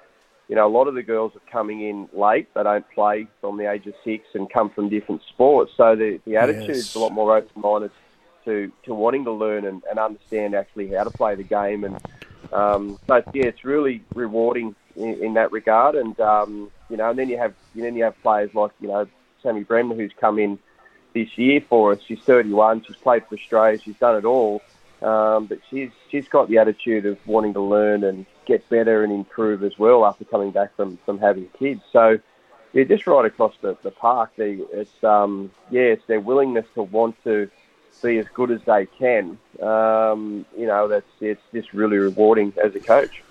You 0.48 0.56
know, 0.56 0.66
a 0.66 0.68
lot 0.68 0.86
of 0.86 0.94
the 0.94 1.02
girls 1.04 1.32
are 1.34 1.50
coming 1.50 1.80
in 1.88 2.08
late. 2.12 2.52
They 2.52 2.62
don't 2.64 2.84
play 2.90 3.26
from 3.40 3.56
the 3.56 3.70
age 3.70 3.86
of 3.86 3.94
six 4.04 4.24
and 4.34 4.52
come 4.52 4.68
from 4.68 4.90
different 4.90 5.22
sports. 5.30 5.72
So 5.78 5.94
the, 5.96 6.20
the 6.26 6.36
attitude's 6.36 6.68
Yes. 6.68 6.94
a 6.94 6.98
lot 6.98 7.12
more 7.12 7.34
open-minded 7.34 7.90
to, 8.44 8.70
to 8.84 8.92
wanting 8.92 9.24
to 9.24 9.32
learn 9.32 9.64
and, 9.64 9.82
and 9.88 9.98
understand 9.98 10.54
actually 10.54 10.88
how 10.88 11.04
to 11.04 11.10
play 11.10 11.36
the 11.36 11.44
game. 11.44 11.84
And 11.84 11.96
um, 12.52 12.98
so, 13.06 13.22
yeah, 13.32 13.44
it's 13.44 13.64
really 13.64 14.02
rewarding 14.14 14.74
in, 14.96 15.22
in 15.22 15.34
that 15.34 15.52
regard. 15.52 15.94
And, 15.94 16.18
um, 16.20 16.70
you 16.88 16.96
know, 16.96 17.10
and 17.10 17.18
then 17.18 17.28
you 17.28 17.38
have 17.38 17.54
and 17.74 17.82
then 17.82 17.96
you 17.96 18.04
have 18.04 18.20
players 18.22 18.54
like, 18.54 18.72
you 18.80 18.88
know, 18.88 19.06
Sammy 19.42 19.64
Bremner, 19.64 19.94
who's 19.94 20.12
come 20.20 20.38
in 20.38 20.58
this 21.14 21.36
year 21.36 21.60
for 21.68 21.92
us. 21.92 22.00
She's 22.06 22.20
31. 22.20 22.84
She's 22.86 22.96
played 22.96 23.26
for 23.26 23.34
Australia. 23.34 23.78
She's 23.82 23.96
done 23.96 24.16
it 24.16 24.24
all. 24.24 24.62
Um, 25.02 25.46
but 25.46 25.58
she's 25.68 25.90
she's 26.10 26.28
got 26.28 26.48
the 26.48 26.58
attitude 26.58 27.06
of 27.06 27.18
wanting 27.26 27.54
to 27.54 27.60
learn 27.60 28.04
and 28.04 28.24
get 28.46 28.68
better 28.68 29.02
and 29.02 29.12
improve 29.12 29.64
as 29.64 29.76
well 29.76 30.04
after 30.04 30.24
coming 30.24 30.52
back 30.52 30.76
from, 30.76 30.98
from 31.04 31.18
having 31.18 31.48
kids. 31.58 31.82
So 31.92 32.20
yeah, 32.72 32.84
just 32.84 33.06
right 33.06 33.24
across 33.24 33.54
the, 33.60 33.76
the 33.82 33.90
park, 33.90 34.30
they, 34.36 34.52
it's 34.72 35.02
um, 35.02 35.50
yeah, 35.70 35.82
it's 35.82 36.06
their 36.06 36.20
willingness 36.20 36.66
to 36.74 36.84
want 36.84 37.16
to 37.24 37.50
be 38.00 38.18
as 38.18 38.26
good 38.34 38.50
as 38.50 38.60
they 38.66 38.86
can. 38.86 39.38
Um, 39.60 40.44
you 40.56 40.66
know, 40.66 40.88
that's 40.88 41.06
it's 41.20 41.42
just 41.52 41.72
really 41.72 41.98
rewarding 41.98 42.52
as 42.62 42.74
a 42.74 42.80
coach. 42.80 43.22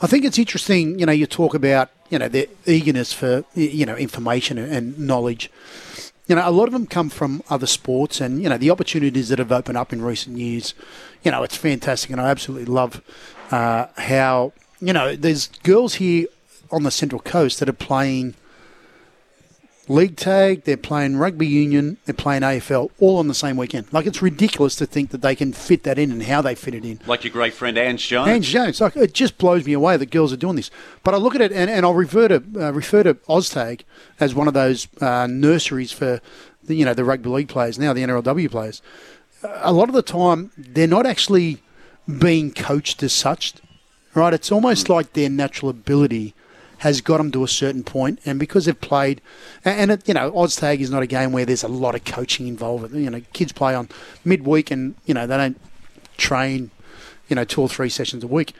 I 0.00 0.08
think 0.08 0.24
it's 0.24 0.38
interesting, 0.38 0.98
you 0.98 1.06
know, 1.06 1.12
you 1.12 1.26
talk 1.26 1.54
about, 1.54 1.90
you 2.10 2.18
know, 2.18 2.26
their 2.26 2.46
eagerness 2.66 3.12
for, 3.12 3.44
you 3.54 3.86
know, 3.86 3.96
information 3.96 4.58
and 4.58 4.98
knowledge. 4.98 5.48
You 6.26 6.34
know, 6.34 6.48
a 6.48 6.50
lot 6.50 6.66
of 6.66 6.72
them 6.72 6.86
come 6.88 7.08
from 7.08 7.42
other 7.48 7.66
sports 7.66 8.20
and, 8.20 8.42
you 8.42 8.48
know, 8.48 8.56
the 8.56 8.70
opportunities 8.70 9.28
that 9.28 9.38
have 9.38 9.52
opened 9.52 9.78
up 9.78 9.92
in 9.92 10.02
recent 10.02 10.38
years, 10.38 10.74
you 11.22 11.30
know, 11.30 11.44
it's 11.44 11.56
fantastic. 11.56 12.10
And 12.10 12.20
I 12.20 12.30
absolutely 12.30 12.66
love 12.66 13.00
uh, 13.52 13.86
how, 13.96 14.52
you 14.80 14.92
know, 14.92 15.14
there's 15.14 15.46
girls 15.62 15.94
here 15.94 16.26
on 16.72 16.82
the 16.82 16.90
Central 16.90 17.20
Coast 17.20 17.60
that 17.60 17.68
are 17.68 17.72
playing 17.72 18.34
league 19.92 20.16
tag, 20.16 20.64
they're 20.64 20.76
playing 20.76 21.16
rugby 21.16 21.46
union, 21.46 21.98
they're 22.04 22.14
playing 22.14 22.42
AFL 22.42 22.90
all 22.98 23.18
on 23.18 23.28
the 23.28 23.34
same 23.34 23.56
weekend. 23.56 23.92
Like, 23.92 24.06
it's 24.06 24.22
ridiculous 24.22 24.74
to 24.76 24.86
think 24.86 25.10
that 25.10 25.22
they 25.22 25.34
can 25.34 25.52
fit 25.52 25.82
that 25.84 25.98
in 25.98 26.10
and 26.10 26.22
how 26.22 26.42
they 26.42 26.54
fit 26.54 26.74
it 26.74 26.84
in. 26.84 27.00
Like 27.06 27.24
your 27.24 27.32
great 27.32 27.54
friend 27.54 27.76
Ange 27.78 28.06
Jones. 28.08 28.28
Ange 28.28 28.46
Jones, 28.46 28.80
like 28.80 28.96
it 28.96 29.12
just 29.12 29.38
blows 29.38 29.64
me 29.66 29.72
away 29.72 29.96
that 29.96 30.10
girls 30.10 30.32
are 30.32 30.36
doing 30.36 30.56
this. 30.56 30.70
But 31.02 31.14
I 31.14 31.18
look 31.18 31.34
at 31.34 31.40
it, 31.40 31.52
and, 31.52 31.70
and 31.70 31.84
I'll 31.84 31.94
refer 31.94 32.28
to 32.28 32.42
uh, 32.56 32.72
refer 32.72 33.02
to 33.02 33.14
Oztag 33.14 33.82
as 34.18 34.34
one 34.34 34.48
of 34.48 34.54
those 34.54 34.88
uh, 35.00 35.26
nurseries 35.26 35.92
for 35.92 36.20
the, 36.64 36.74
you 36.74 36.84
know 36.84 36.94
the 36.94 37.04
rugby 37.04 37.28
league 37.28 37.48
players 37.48 37.78
now, 37.78 37.92
the 37.92 38.02
NRLW 38.02 38.50
players. 38.50 38.82
A 39.42 39.72
lot 39.72 39.88
of 39.88 39.94
the 39.94 40.02
time, 40.02 40.52
they're 40.56 40.86
not 40.86 41.04
actually 41.04 41.60
being 42.18 42.52
coached 42.52 43.02
as 43.02 43.12
such, 43.12 43.54
right? 44.14 44.32
It's 44.32 44.52
almost 44.52 44.88
like 44.88 45.12
their 45.14 45.28
natural 45.28 45.70
ability 45.70 46.34
has 46.82 47.00
got 47.00 47.18
them 47.18 47.32
to 47.32 47.42
a 47.42 47.48
certain 47.48 47.82
point, 47.82 48.20
and 48.24 48.38
because 48.38 48.66
they've 48.66 48.80
played, 48.80 49.20
and, 49.64 49.90
it, 49.90 50.06
you 50.06 50.14
know, 50.14 50.30
Oztag 50.32 50.78
is 50.78 50.90
not 50.90 51.02
a 51.02 51.06
game 51.06 51.32
where 51.32 51.44
there's 51.44 51.64
a 51.64 51.68
lot 51.68 51.94
of 51.94 52.04
coaching 52.04 52.46
involved. 52.46 52.94
You 52.94 53.10
know, 53.10 53.22
kids 53.32 53.52
play 53.52 53.74
on 53.74 53.88
midweek, 54.24 54.70
and 54.70 54.94
you 55.06 55.14
know 55.14 55.26
they 55.26 55.36
don't 55.36 55.60
train 56.16 56.70
you 57.32 57.36
know, 57.36 57.44
two 57.44 57.62
or 57.62 57.68
three 57.68 57.88
sessions 57.88 58.22
a 58.22 58.26
week. 58.26 58.52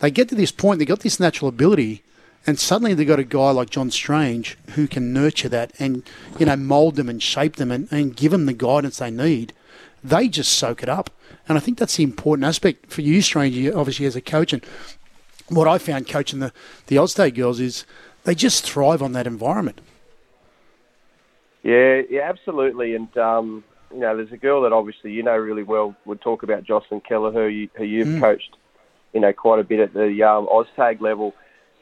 They 0.00 0.10
get 0.10 0.28
to 0.28 0.34
this 0.34 0.52
point, 0.52 0.78
they've 0.78 0.86
got 0.86 1.00
this 1.00 1.18
natural 1.18 1.48
ability, 1.48 2.02
and 2.46 2.58
suddenly 2.58 2.92
they've 2.92 3.08
got 3.08 3.18
a 3.18 3.24
guy 3.24 3.50
like 3.52 3.70
John 3.70 3.90
Strange 3.90 4.58
who 4.72 4.86
can 4.86 5.14
nurture 5.14 5.48
that 5.48 5.72
and, 5.78 6.02
you 6.38 6.44
know, 6.44 6.54
mould 6.54 6.96
them 6.96 7.08
and 7.08 7.22
shape 7.22 7.56
them 7.56 7.70
and, 7.70 7.88
and 7.90 8.14
give 8.14 8.32
them 8.32 8.44
the 8.44 8.52
guidance 8.52 8.98
they 8.98 9.10
need. 9.10 9.54
They 10.04 10.28
just 10.28 10.52
soak 10.52 10.82
it 10.82 10.90
up. 10.90 11.08
And 11.48 11.56
I 11.56 11.60
think 11.62 11.78
that's 11.78 11.96
the 11.96 12.04
important 12.04 12.44
aspect 12.46 12.92
for 12.92 13.00
you, 13.00 13.22
Strange, 13.22 13.56
obviously 13.70 14.04
as 14.04 14.14
a 14.14 14.20
coach. 14.20 14.52
And 14.52 14.62
what 15.48 15.68
I 15.68 15.78
found 15.78 16.08
coaching 16.08 16.40
the, 16.40 16.52
the 16.86 16.96
Oztag 16.96 17.34
girls 17.34 17.60
is 17.60 17.84
they 18.24 18.34
just 18.34 18.64
thrive 18.64 19.02
on 19.02 19.12
that 19.12 19.26
environment. 19.26 19.80
Yeah, 21.62 22.02
yeah, 22.08 22.28
absolutely. 22.28 22.94
And 22.94 23.16
um, 23.18 23.64
you 23.92 24.00
know, 24.00 24.16
there's 24.16 24.32
a 24.32 24.36
girl 24.36 24.62
that 24.62 24.72
obviously 24.72 25.12
you 25.12 25.22
know 25.22 25.36
really 25.36 25.62
well. 25.62 25.94
Would 26.04 26.20
talk 26.20 26.42
about 26.42 26.64
Jocelyn 26.64 27.00
Keller, 27.00 27.32
who 27.32 27.46
you, 27.46 27.68
who 27.74 27.84
you've 27.84 28.20
coached, 28.20 28.56
you 29.12 29.20
know, 29.20 29.32
quite 29.32 29.60
a 29.60 29.64
bit 29.64 29.80
at 29.80 29.94
the 29.94 30.22
um, 30.22 30.46
OzTag 30.46 31.00
level. 31.00 31.34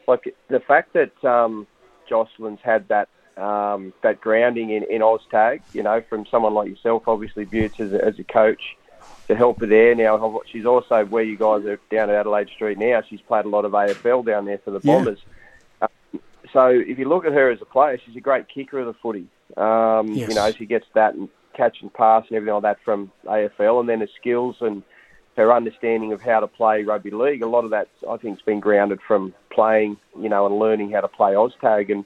Like 0.07 0.35
the 0.49 0.59
fact 0.59 0.93
that 0.93 1.23
um, 1.23 1.67
Jocelyn's 2.09 2.59
had 2.63 2.87
that 2.87 3.09
um, 3.37 3.93
that 4.01 4.19
grounding 4.19 4.71
in, 4.71 4.83
in 4.83 5.01
OzTag, 5.01 5.61
you 5.73 5.83
know, 5.83 6.01
from 6.09 6.25
someone 6.25 6.53
like 6.53 6.69
yourself, 6.69 7.03
obviously 7.07 7.45
Butts 7.45 7.79
as 7.79 7.93
a, 7.93 8.03
as 8.03 8.17
a 8.19 8.23
coach, 8.23 8.75
to 9.27 9.35
help 9.35 9.59
her 9.59 9.67
there. 9.67 9.93
Now 9.95 10.41
she's 10.51 10.65
also 10.65 11.05
where 11.05 11.23
you 11.23 11.37
guys 11.37 11.65
are 11.65 11.79
down 11.91 12.09
at 12.09 12.15
Adelaide 12.15 12.49
Street 12.49 12.77
now. 12.77 13.01
She's 13.07 13.21
played 13.21 13.45
a 13.45 13.49
lot 13.49 13.65
of 13.65 13.73
AFL 13.73 14.25
down 14.25 14.45
there 14.45 14.59
for 14.59 14.71
the 14.71 14.79
Bombers. 14.79 15.19
Yeah. 15.81 15.87
Um, 16.13 16.21
so 16.53 16.67
if 16.67 16.97
you 16.97 17.09
look 17.09 17.25
at 17.25 17.33
her 17.33 17.51
as 17.51 17.61
a 17.61 17.65
player, 17.65 17.99
she's 18.05 18.15
a 18.15 18.21
great 18.21 18.47
kicker 18.47 18.79
of 18.79 18.87
the 18.87 18.93
footy. 18.93 19.27
Um, 19.57 20.13
yes. 20.13 20.29
You 20.29 20.35
know, 20.35 20.51
she 20.51 20.65
gets 20.65 20.85
that 20.95 21.15
and 21.15 21.29
catch 21.55 21.77
and 21.81 21.93
pass 21.93 22.25
and 22.29 22.37
everything 22.37 22.53
like 22.53 22.63
that 22.63 22.77
from 22.85 23.11
AFL, 23.25 23.81
and 23.81 23.89
then 23.89 23.99
her 23.99 24.09
skills 24.19 24.55
and 24.61 24.83
her 25.35 25.53
understanding 25.53 26.13
of 26.13 26.21
how 26.21 26.39
to 26.39 26.47
play 26.47 26.83
rugby 26.83 27.11
league. 27.11 27.43
A 27.43 27.47
lot 27.47 27.63
of 27.65 27.71
that, 27.71 27.89
I 28.09 28.17
think, 28.17 28.37
has 28.37 28.45
been 28.45 28.59
grounded 28.59 28.99
from 29.07 29.33
playing, 29.51 29.97
you 30.19 30.29
know, 30.29 30.45
and 30.45 30.57
learning 30.57 30.91
how 30.91 31.01
to 31.01 31.07
play 31.07 31.33
OzTag. 31.33 31.91
And 31.91 32.05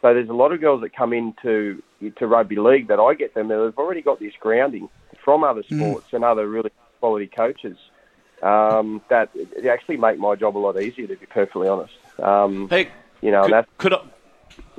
so 0.00 0.14
there's 0.14 0.30
a 0.30 0.34
lot 0.34 0.52
of 0.52 0.60
girls 0.60 0.80
that 0.82 0.96
come 0.96 1.12
into 1.12 1.82
to 2.16 2.26
rugby 2.26 2.56
league 2.56 2.88
that 2.88 2.98
I 2.98 3.14
get 3.14 3.34
them 3.34 3.48
that 3.48 3.58
have 3.58 3.78
already 3.78 4.02
got 4.02 4.20
this 4.20 4.32
grounding 4.40 4.88
from 5.24 5.44
other 5.44 5.62
mm. 5.62 5.78
sports 5.78 6.08
mm. 6.10 6.14
and 6.14 6.24
other 6.24 6.48
really 6.48 6.70
quality 7.00 7.26
coaches. 7.26 7.76
Um, 8.42 9.02
that 9.08 9.30
it 9.34 9.66
actually 9.66 9.98
make 9.98 10.18
my 10.18 10.34
job 10.34 10.56
a 10.56 10.58
lot 10.58 10.80
easier, 10.80 11.06
to 11.06 11.14
be 11.14 11.26
perfectly 11.26 11.68
honest. 11.68 11.94
Um, 12.18 12.68
hey, 12.68 12.88
you 13.20 13.30
know, 13.30 13.44
could, 13.44 13.66
could 13.78 13.94
I, 13.94 14.00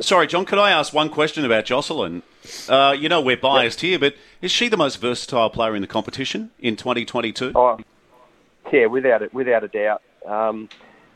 sorry, 0.02 0.28
John, 0.28 0.46
could 0.46 0.60
I 0.60 0.72
ask 0.72 0.94
one 0.94 1.10
question 1.10 1.46
about 1.46 1.66
Jocelyn? 1.66 2.24
Uh, 2.68 2.96
you 2.98 3.08
know, 3.08 3.22
we're 3.22 3.38
biased 3.38 3.82
here, 3.82 3.98
but 3.98 4.16
is 4.42 4.52
she 4.52 4.68
the 4.68 4.78
most 4.78 5.00
versatile 5.00 5.50
player 5.50 5.76
in 5.76 5.82
the 5.82 5.88
competition 5.88 6.52
in 6.60 6.76
2022? 6.76 7.54
Oh, 7.56 7.80
yeah, 8.72 8.88
without 8.88 9.22
it, 9.22 9.34
without 9.34 9.64
a 9.64 9.68
doubt. 9.68 10.02
Um, 10.26 10.68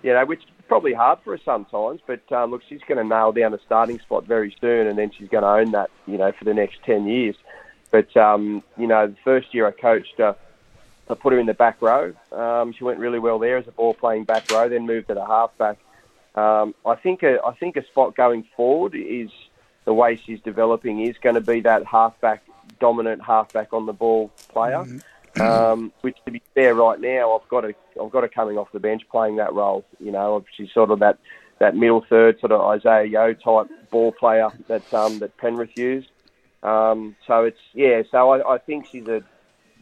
you 0.03 0.13
know, 0.13 0.25
which 0.25 0.39
is 0.43 0.49
probably 0.67 0.93
hard 0.93 1.19
for 1.23 1.35
her 1.35 1.41
sometimes, 1.43 2.01
but 2.05 2.31
um, 2.31 2.51
look, 2.51 2.61
she's 2.69 2.81
going 2.87 2.97
to 2.97 3.03
nail 3.03 3.31
down 3.31 3.53
a 3.53 3.59
starting 3.65 3.99
spot 3.99 4.25
very 4.25 4.55
soon, 4.61 4.87
and 4.87 4.97
then 4.97 5.11
she's 5.17 5.27
going 5.27 5.43
to 5.43 5.49
own 5.49 5.71
that, 5.71 5.89
you 6.05 6.17
know, 6.17 6.31
for 6.31 6.45
the 6.45 6.53
next 6.53 6.77
10 6.85 7.07
years. 7.07 7.35
But, 7.97 8.15
um, 8.15 8.61
you 8.77 8.85
know, 8.85 9.07
the 9.07 9.15
first 9.23 9.55
year 9.55 9.65
I 9.65 9.71
coached, 9.71 10.19
uh, 10.19 10.33
I 11.09 11.15
put 11.15 11.33
her 11.33 11.39
in 11.39 11.47
the 11.47 11.55
back 11.55 11.81
row. 11.81 12.13
Um, 12.31 12.71
she 12.73 12.83
went 12.83 12.99
really 12.99 13.17
well 13.17 13.39
there 13.39 13.57
as 13.57 13.67
a 13.67 13.71
ball 13.71 13.95
playing 13.95 14.25
back 14.25 14.51
row, 14.51 14.69
then 14.69 14.85
moved 14.85 15.07
to 15.07 15.15
the 15.15 15.25
halfback. 15.25 15.79
Um, 16.35 16.75
I 16.85 16.93
think 16.93 17.23
a, 17.23 17.39
I 17.43 17.55
think 17.55 17.75
a 17.75 17.83
spot 17.87 18.15
going 18.15 18.45
forward 18.55 18.93
is 18.93 19.31
the 19.85 19.95
way 19.95 20.15
she's 20.15 20.39
developing 20.41 21.01
is 21.01 21.17
going 21.17 21.33
to 21.33 21.41
be 21.41 21.61
that 21.61 21.85
halfback 21.85 22.43
dominant 22.79 23.23
halfback 23.23 23.73
on 23.73 23.87
the 23.87 23.93
ball 23.93 24.29
player. 24.49 24.83
Mm-hmm. 24.83 25.41
Um, 25.41 25.91
which, 26.01 26.17
to 26.25 26.31
be 26.31 26.43
fair, 26.53 26.75
right 26.75 26.99
now 26.99 27.35
I've 27.35 27.49
got 27.49 27.65
a 27.65 27.73
I've 27.99 28.11
got 28.11 28.21
her 28.21 28.29
coming 28.29 28.59
off 28.59 28.71
the 28.73 28.79
bench 28.79 29.03
playing 29.09 29.37
that 29.37 29.53
role. 29.53 29.85
You 29.99 30.11
know, 30.11 30.45
she's 30.55 30.71
sort 30.71 30.91
of 30.91 30.99
that, 30.99 31.17
that 31.57 31.75
middle 31.75 32.05
third 32.07 32.39
sort 32.39 32.51
of 32.51 32.61
Isaiah 32.61 33.05
Yeo 33.05 33.33
type 33.33 33.71
ball 33.89 34.11
player 34.11 34.49
that 34.67 34.93
um, 34.93 35.17
that 35.19 35.35
Penrith 35.37 35.75
used. 35.75 36.09
Um, 36.63 37.15
so 37.25 37.45
it's 37.45 37.59
yeah. 37.73 38.01
So 38.11 38.31
I, 38.31 38.55
I 38.55 38.57
think 38.57 38.87
she's 38.91 39.07
a 39.07 39.23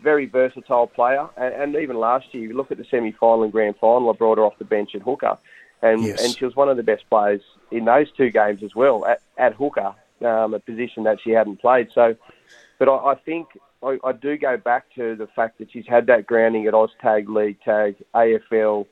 very 0.03 0.25
versatile 0.25 0.87
player, 0.87 1.27
and, 1.37 1.53
and 1.53 1.75
even 1.75 1.97
last 1.97 2.33
year, 2.33 2.43
you 2.43 2.55
look 2.55 2.71
at 2.71 2.77
the 2.77 2.85
semi-final 2.85 3.43
and 3.43 3.51
grand 3.51 3.75
final. 3.77 4.09
I 4.09 4.13
brought 4.13 4.37
her 4.37 4.43
off 4.43 4.57
the 4.57 4.65
bench 4.65 4.93
at 4.93 5.01
hooker, 5.01 5.37
and 5.81 6.03
yes. 6.03 6.23
and 6.23 6.37
she 6.37 6.45
was 6.45 6.55
one 6.55 6.69
of 6.69 6.77
the 6.77 6.83
best 6.83 7.09
players 7.09 7.41
in 7.71 7.85
those 7.85 8.11
two 8.11 8.29
games 8.29 8.63
as 8.63 8.75
well 8.75 9.05
at, 9.05 9.21
at 9.37 9.53
hooker, 9.53 9.93
um, 10.21 10.53
a 10.53 10.59
position 10.59 11.03
that 11.03 11.19
she 11.21 11.31
hadn't 11.31 11.57
played. 11.57 11.89
So, 11.93 12.15
but 12.77 12.89
I, 12.89 13.11
I 13.11 13.15
think 13.15 13.47
I, 13.81 13.97
I 14.03 14.11
do 14.11 14.37
go 14.37 14.57
back 14.57 14.93
to 14.95 15.15
the 15.15 15.27
fact 15.27 15.59
that 15.59 15.71
she's 15.71 15.87
had 15.87 16.07
that 16.07 16.25
grounding 16.25 16.67
at 16.67 16.73
OzTag, 16.73 17.27
League 17.27 17.61
Tag, 17.61 17.95
AFL, 18.13 18.85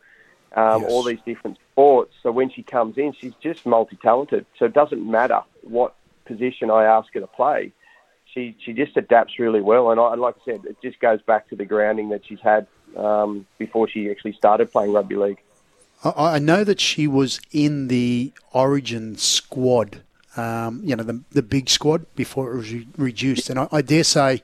um, 0.56 0.82
yes. 0.82 0.92
all 0.92 1.04
these 1.04 1.20
different 1.26 1.58
sports. 1.72 2.14
So 2.22 2.32
when 2.32 2.50
she 2.50 2.64
comes 2.64 2.98
in, 2.98 3.14
she's 3.14 3.34
just 3.42 3.66
multi-talented. 3.66 4.46
So 4.58 4.66
it 4.66 4.74
doesn't 4.74 5.10
matter 5.10 5.42
what 5.62 5.96
position 6.26 6.70
I 6.70 6.84
ask 6.86 7.14
her 7.14 7.20
to 7.20 7.28
play. 7.28 7.72
She 8.34 8.56
she 8.66 8.74
just 8.74 8.98
adapts 8.98 9.38
really 9.38 9.62
well, 9.62 9.92
and 9.92 10.00
I, 10.00 10.16
like 10.16 10.36
I 10.42 10.52
said, 10.52 10.66
it 10.66 10.78
just 10.82 11.00
goes 11.00 11.22
back 11.22 11.50
to 11.50 11.56
the 11.56 11.66
grounding 11.66 12.10
that 12.10 12.22
she's 12.26 12.40
had 12.40 12.66
um, 12.98 13.46
before 13.60 13.88
she 13.88 14.10
actually 14.10 14.34
started 14.34 14.72
playing 14.72 14.92
rugby 14.92 15.16
league. 15.16 15.40
I 16.04 16.40
know 16.40 16.64
that 16.66 16.82
she 16.82 17.08
was 17.08 17.40
in 17.52 17.88
the 17.88 18.34
Origin 18.52 19.16
squad, 19.18 20.02
um, 20.36 20.82
you 20.84 20.96
know, 20.96 21.04
the, 21.04 21.24
the 21.32 21.42
big 21.42 21.70
squad 21.70 22.06
before 22.16 22.52
it 22.54 22.58
was 22.58 22.74
re- 22.74 22.88
reduced. 22.98 23.50
And 23.50 23.58
I, 23.58 23.68
I, 23.72 23.82
dare 23.82 24.04
say 24.04 24.42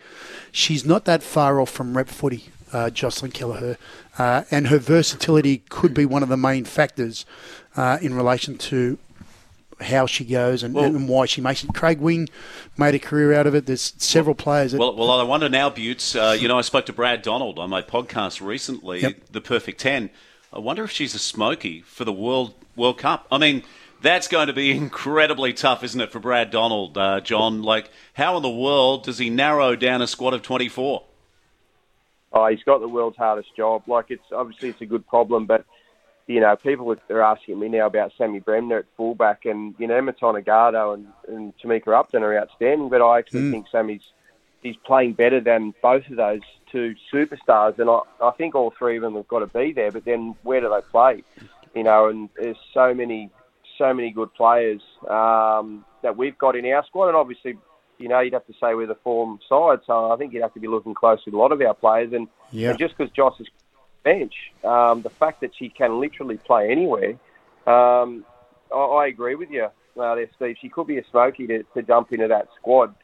she's 0.53 0.86
not 0.86 1.03
that 1.05 1.21
far 1.21 1.59
off 1.59 1.69
from 1.69 1.98
rep 1.98 2.07
footy, 2.07 2.45
uh, 2.71 2.89
Jocelyn 2.89 3.31
Kelleher. 3.31 3.77
Uh, 4.17 4.43
and 4.50 4.67
her 4.67 4.77
versatility 4.77 5.63
could 5.69 5.93
be 5.93 6.05
one 6.05 6.24
of 6.24 6.29
the 6.29 6.38
main 6.38 6.63
factors 6.63 7.25
uh, 7.75 7.98
in 8.01 8.13
relation 8.13 8.57
to 8.57 8.98
how 9.81 10.05
she 10.05 10.25
goes 10.25 10.63
and, 10.63 10.74
well, 10.74 10.86
and, 10.86 11.07
why 11.07 11.25
she 11.25 11.41
makes 11.41 11.63
it. 11.63 11.74
Craig 11.74 12.00
Wing 12.00 12.29
made 12.77 12.95
a 12.95 13.00
career 13.00 13.33
out 13.33 13.48
of 13.48 13.55
it. 13.55 13.65
There's 13.65 13.93
several 13.98 14.33
well, 14.33 14.43
players. 14.43 14.75
well, 14.75 14.95
well, 14.95 15.12
I 15.12 15.24
wonder 15.24 15.50
now, 15.50 15.69
Butts. 15.69 16.15
Uh, 16.15 16.36
you 16.39 16.48
know, 16.48 16.57
I 16.57 16.62
spoke 16.62 16.86
to 16.88 16.93
Brad 16.93 17.21
Donald 17.21 17.59
on 17.59 17.69
my 17.69 17.81
podcast 17.81 18.45
recently, 18.45 19.01
yep. 19.01 19.17
the 19.31 19.41
Perfect 19.41 19.79
Ten. 19.79 20.09
I 20.51 20.59
wonder 20.59 20.83
if 20.83 20.91
she's 20.91 21.13
a 21.13 21.19
smoky 21.19 21.81
for 21.81 22.05
the 22.05 22.13
World 22.13 22.53
World 22.75 22.98
Cup. 22.98 23.27
I 23.31 23.38
mean, 23.38 23.63
that's 24.01 24.27
going 24.27 24.48
to 24.48 24.53
be 24.53 24.71
incredibly 24.77 25.53
tough, 25.53 25.83
isn't 25.83 26.00
it, 26.00 26.12
for 26.12 26.19
Brad 26.19 26.51
Donald, 26.51 26.98
uh, 26.98 27.21
John? 27.21 27.62
Like, 27.62 27.89
how 28.13 28.38
in 28.38 28.43
the 28.43 28.50
world 28.50 29.03
does 29.03 29.17
he 29.17 29.29
narrow 29.29 29.75
down 29.75 30.01
a 30.01 30.07
squad 30.07 30.33
of 30.33 30.41
24? 30.41 31.03
Oh, 32.31 32.48
he's 32.48 32.63
got 32.63 32.79
the 32.79 32.88
world's 32.88 33.17
hardest 33.17 33.55
job. 33.55 33.83
Like, 33.88 34.05
it's 34.09 34.31
obviously 34.31 34.69
it's 34.69 34.81
a 34.81 34.86
good 34.86 35.07
problem, 35.07 35.45
but 35.45 35.65
you 36.29 36.39
know, 36.39 36.55
people 36.55 36.95
are 37.09 37.21
asking 37.24 37.59
me 37.59 37.69
now 37.69 37.88
about 37.88 38.12
Sammy 38.15 38.39
Bremner 38.39 38.77
at 38.77 38.86
fullback, 38.95 39.45
and 39.45 39.74
you 39.79 39.88
know, 39.88 39.95
Emma 39.95 40.13
Tonegato 40.13 40.93
and, 40.93 41.07
and 41.27 41.53
Tamika 41.57 41.91
Upton 41.91 42.21
are 42.21 42.38
outstanding, 42.38 42.88
but 42.88 43.01
I 43.01 43.17
actually 43.17 43.41
mm. 43.41 43.51
think 43.51 43.65
Sammy's 43.71 44.03
he's 44.62 44.75
playing 44.86 45.13
better 45.13 45.41
than 45.41 45.74
both 45.81 46.07
of 46.07 46.17
those 46.17 46.41
two 46.71 46.93
superstars, 47.12 47.79
and 47.79 47.89
I, 47.89 48.01
I 48.21 48.29
think 48.38 48.53
all 48.53 48.71
three 48.77 48.98
of 48.98 49.01
them 49.01 49.15
have 49.15 49.27
got 49.27 49.39
to 49.39 49.48
be 49.48 49.74
there. 49.74 49.91
But 49.91 50.05
then 50.05 50.36
where 50.43 50.62
do 50.62 50.69
they 50.69 50.81
play? 50.91 51.24
You 51.74 51.81
know, 51.81 52.09
and 52.09 52.29
there's 52.39 52.57
so 52.75 52.93
many, 52.93 53.31
so 53.79 53.91
many 53.91 54.12
good 54.12 54.31
players 54.36 54.83
um, 55.09 55.83
that 56.03 56.15
we've 56.15 56.38
got 56.38 56.55
in 56.55 56.63
our 56.67 56.86
squad, 56.86 57.07
and 57.07 57.17
obviously, 57.17 57.57
you 57.98 58.07
know, 58.07 58.19
you'd 58.19 58.33
have 58.33 58.45
to 58.45 58.53
say 58.62 58.75
we're 58.75 58.86
the 58.86 58.93
form 59.03 59.39
side, 59.50 59.79
so 59.88 60.12
I 60.12 60.15
think 60.17 60.33
you'd 60.33 60.43
have 60.43 60.53
to 60.53 60.59
be 60.59 60.67
looking 60.67 60.93
closely 60.93 61.31
at 61.31 61.33
a 61.33 61.38
lot 61.38 61.51
of 61.51 61.59
our 61.59 61.74
players, 61.74 62.13
and, 62.13 62.27
yeah. 62.51 62.69
and 62.69 62.77
just 62.77 62.95
because 62.95 63.12
Josh 63.13 63.39
is 63.39 63.48
bench, 64.03 64.34
um, 64.63 65.01
the 65.01 65.10
fact 65.10 65.41
that 65.41 65.51
she 65.58 65.70
can 65.70 66.00
literally 66.00 66.38
play 66.38 66.70
anywhere, 66.72 67.12
um, 67.68 68.25
I, 68.74 68.77
I 68.77 69.08
agree 69.08 69.36
with 69.36 69.50
you 69.50 69.68
uh, 70.00 70.15
there, 70.15 70.29
Steve. 70.36 70.56
She 70.62 70.70
could 70.70 70.88
be 70.88 70.98
a 70.98 71.03
smoky 71.12 71.48
to, 71.48 71.63
to 71.75 71.82
jump 71.82 72.12
into 72.12 72.27
that 72.27 72.48
squad 72.60 72.96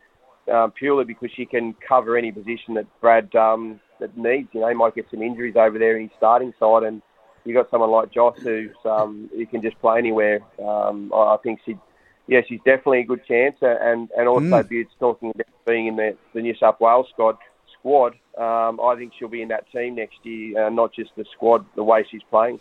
um, 0.52 0.72
purely 0.72 1.06
because 1.06 1.30
she 1.36 1.46
can 1.46 1.76
cover 1.88 2.18
any 2.18 2.32
position 2.32 2.76
that 2.76 2.86
Brad 3.02 3.34
um, 3.36 3.80
that 4.00 4.18
needs. 4.18 4.50
You 4.54 4.62
know, 4.62 4.70
he 4.70 4.76
might 4.76 4.96
get 4.96 5.08
some 5.12 5.22
injuries 5.22 5.56
over 5.56 5.80
there 5.80 5.98
in 5.98 6.04
his 6.04 6.12
starting 6.18 6.54
side, 6.60 6.84
and 6.84 7.02
you 7.44 7.54
got 7.54 7.70
someone 7.70 7.92
like 7.92 8.12
Joss 8.12 8.38
who's 8.40 8.76
um, 8.86 9.30
who 9.34 9.46
can 9.46 9.62
just 9.62 9.80
play 9.80 9.98
anywhere. 9.98 10.42
Um, 10.64 11.12
I 11.14 11.38
think 11.44 11.60
she, 11.66 11.78
yeah, 12.28 12.42
she's 12.48 12.60
definitely 12.60 13.02
a 13.02 13.06
good 13.06 13.26
chance, 13.26 13.56
and 13.62 14.10
and 14.18 14.28
also 14.28 14.46
mm. 14.46 14.88
Talking 15.00 15.32
about 15.32 15.46
being 15.66 15.88
in 15.88 15.96
the, 15.96 16.16
the 16.34 16.42
New 16.42 16.56
South 16.56 16.80
Wales 16.80 17.08
squad. 17.12 17.38
Squad, 17.86 18.16
um, 18.36 18.80
I 18.80 18.96
think 18.98 19.14
she'll 19.18 19.28
be 19.28 19.44
in 19.44 19.50
that 19.50 19.72
team 19.72 19.94
next 19.94 20.18
year, 20.24 20.66
uh, 20.66 20.70
not 20.72 20.92
just 20.92 21.12
the 21.16 21.24
squad. 21.34 21.64
The 21.76 21.84
way 21.84 22.04
she's 22.10 22.24
playing. 22.32 22.60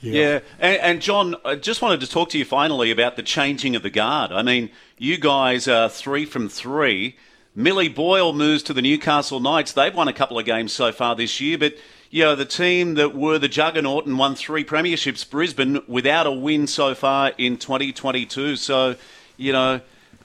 Yeah, 0.00 0.12
yeah. 0.12 0.40
And, 0.58 0.80
and, 0.80 1.02
John, 1.02 1.36
I 1.44 1.56
just 1.56 1.82
wanted 1.82 2.00
to 2.00 2.08
talk 2.08 2.30
to 2.30 2.38
you 2.38 2.46
finally 2.46 2.90
about 2.90 3.16
the 3.16 3.22
changing 3.22 3.76
of 3.76 3.82
the 3.82 3.90
guard. 3.90 4.32
I 4.32 4.40
mean, 4.40 4.70
you 4.96 5.18
guys 5.18 5.68
are 5.68 5.90
three 5.90 6.24
from 6.24 6.48
three. 6.48 7.16
Millie 7.54 7.90
Boyle 7.90 8.32
moves 8.32 8.62
to 8.62 8.72
the 8.72 8.80
Newcastle 8.80 9.40
Knights. 9.40 9.72
They've 9.72 9.94
won 9.94 10.08
a 10.08 10.12
couple 10.14 10.38
of 10.38 10.46
games 10.46 10.72
so 10.72 10.90
far 10.90 11.14
this 11.14 11.38
year, 11.38 11.58
but 11.58 11.74
you 12.08 12.24
know 12.24 12.34
the 12.34 12.46
team 12.46 12.94
that 12.94 13.14
were 13.14 13.38
the 13.38 13.48
juggernaut 13.48 14.06
and 14.06 14.18
won 14.18 14.34
three 14.34 14.64
premierships, 14.64 15.28
Brisbane, 15.28 15.82
without 15.86 16.26
a 16.26 16.32
win 16.32 16.66
so 16.66 16.94
far 16.94 17.32
in 17.36 17.58
2022. 17.58 18.56
So, 18.56 18.96
you 19.36 19.52
know, 19.52 19.82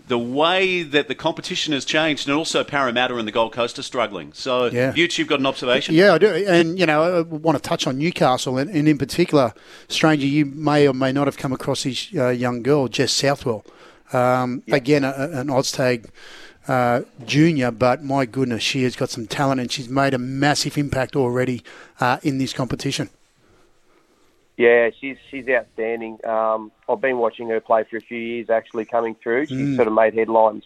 the 0.08 0.20
way 0.20 0.84
that 0.84 1.08
the 1.08 1.16
competition 1.16 1.74
has 1.74 1.84
changed, 1.86 2.28
and 2.28 2.38
also 2.38 2.64
Parramatta 2.64 3.16
and 3.16 3.28
the 3.28 3.32
Gold 3.32 3.54
Coast 3.54 3.80
are 3.80 3.84
struggling. 3.84 4.34
So, 4.34 4.66
yeah. 4.66 4.94
You've 4.96 5.28
got 5.28 5.40
an 5.40 5.46
observation? 5.46 5.96
Yeah, 5.96 6.14
I 6.14 6.18
do. 6.18 6.28
And, 6.28 6.78
you 6.78 6.86
know, 6.86 7.20
I 7.20 7.22
want 7.22 7.58
to 7.58 7.62
touch 7.62 7.88
on 7.88 7.98
Newcastle, 7.98 8.58
and, 8.58 8.70
and 8.70 8.88
in 8.88 8.98
particular, 8.98 9.54
Stranger, 9.88 10.28
you 10.28 10.46
may 10.46 10.88
or 10.88 10.94
may 10.94 11.12
not 11.12 11.28
have 11.28 11.38
come 11.38 11.54
across 11.54 11.84
this 11.84 12.10
uh, 12.16 12.30
young 12.30 12.62
girl, 12.62 12.88
Jess 12.88 13.12
Southwell. 13.12 13.66
Um, 14.14 14.62
yeah. 14.68 14.76
Again, 14.76 15.04
a, 15.04 15.14
an 15.34 15.48
OzTag 15.48 16.10
uh, 16.68 17.02
junior, 17.26 17.72
but 17.72 18.04
my 18.04 18.26
goodness, 18.26 18.62
she 18.62 18.84
has 18.84 18.96
got 18.96 19.10
some 19.10 19.26
talent, 19.26 19.60
and 19.60 19.72
she's 19.72 19.90
made 19.90 20.14
a 20.14 20.20
massive 20.20 20.78
impact 20.78 21.16
already 21.16 21.64
uh, 22.00 22.20
in 22.22 22.38
this 22.38 22.54
competition. 22.54 23.10
Yeah, 24.58 24.90
she's 25.00 25.18
she's 25.30 25.48
outstanding. 25.50 26.26
Um, 26.26 26.72
I've 26.88 27.02
been 27.02 27.18
watching 27.18 27.50
her 27.50 27.60
play 27.60 27.84
for 27.84 27.98
a 27.98 28.02
few 28.02 28.18
years, 28.18 28.50
actually 28.50 28.86
coming 28.86 29.16
through. 29.16 29.48
She 29.48 29.56
mm. 29.56 29.76
sort 29.76 29.88
of 29.88 29.94
made 29.94 30.14
headlines, 30.14 30.64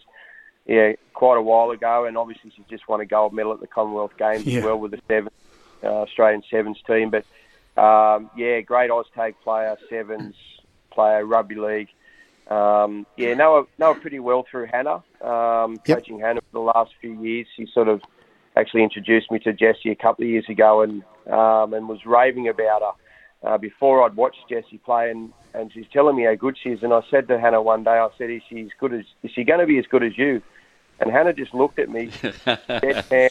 yeah, 0.64 0.92
quite 1.12 1.38
a 1.38 1.42
while 1.42 1.70
ago, 1.70 2.04
and 2.04 2.16
obviously 2.16 2.52
she's 2.54 2.66
just 2.70 2.88
won 2.88 3.00
a 3.00 3.06
gold 3.06 3.32
medal 3.32 3.52
at 3.52 3.60
the 3.60 3.66
Commonwealth 3.66 4.16
Games 4.16 4.46
yeah. 4.46 4.58
as 4.58 4.64
well 4.64 4.78
with 4.78 4.92
the 4.92 5.00
seven 5.08 5.32
uh, 5.82 6.02
Australian 6.02 6.44
sevens 6.48 6.78
team. 6.86 7.10
But 7.10 7.24
um, 7.80 8.30
yeah, 8.36 8.60
great 8.60 8.90
OzTag 8.90 9.34
player, 9.42 9.76
sevens 9.88 10.36
player, 10.92 11.26
rugby 11.26 11.56
league. 11.56 11.88
Um, 12.48 13.06
yeah, 13.16 13.34
know 13.34 13.62
her, 13.62 13.68
know 13.78 13.94
her 13.94 14.00
pretty 14.00 14.20
well 14.20 14.46
through 14.48 14.68
Hannah, 14.72 15.02
um, 15.20 15.80
yep. 15.84 15.98
coaching 15.98 16.20
Hannah 16.20 16.42
for 16.42 16.52
the 16.52 16.60
last 16.60 16.92
few 17.00 17.20
years. 17.20 17.48
She 17.56 17.66
sort 17.74 17.88
of 17.88 18.02
actually 18.56 18.84
introduced 18.84 19.32
me 19.32 19.40
to 19.40 19.52
Jessie 19.52 19.90
a 19.90 19.96
couple 19.96 20.24
of 20.24 20.30
years 20.30 20.48
ago, 20.48 20.82
and 20.82 21.02
um, 21.26 21.74
and 21.74 21.88
was 21.88 22.06
raving 22.06 22.46
about 22.46 22.82
her 22.82 22.92
uh, 23.44 23.58
before 23.58 24.04
I'd 24.04 24.16
watched 24.16 24.48
Jessie 24.48 24.80
play, 24.84 25.10
and, 25.10 25.32
and 25.54 25.72
she's 25.72 25.86
telling 25.92 26.16
me 26.16 26.24
how 26.24 26.34
good 26.34 26.56
she 26.62 26.70
is. 26.70 26.82
And 26.82 26.92
I 26.92 27.00
said 27.10 27.28
to 27.28 27.38
Hannah 27.38 27.62
one 27.62 27.84
day, 27.84 27.90
I 27.90 28.08
said, 28.18 28.30
"Is 28.30 28.42
she 28.48 28.62
as 28.62 28.70
good 28.78 28.94
as? 28.94 29.04
Is 29.22 29.30
she 29.34 29.44
going 29.44 29.60
to 29.60 29.66
be 29.66 29.78
as 29.78 29.86
good 29.90 30.02
as 30.04 30.16
you?" 30.16 30.42
And 31.00 31.10
Hannah 31.10 31.32
just 31.32 31.54
looked 31.54 31.78
at 31.78 31.88
me, 31.88 32.12
dead 32.82 33.30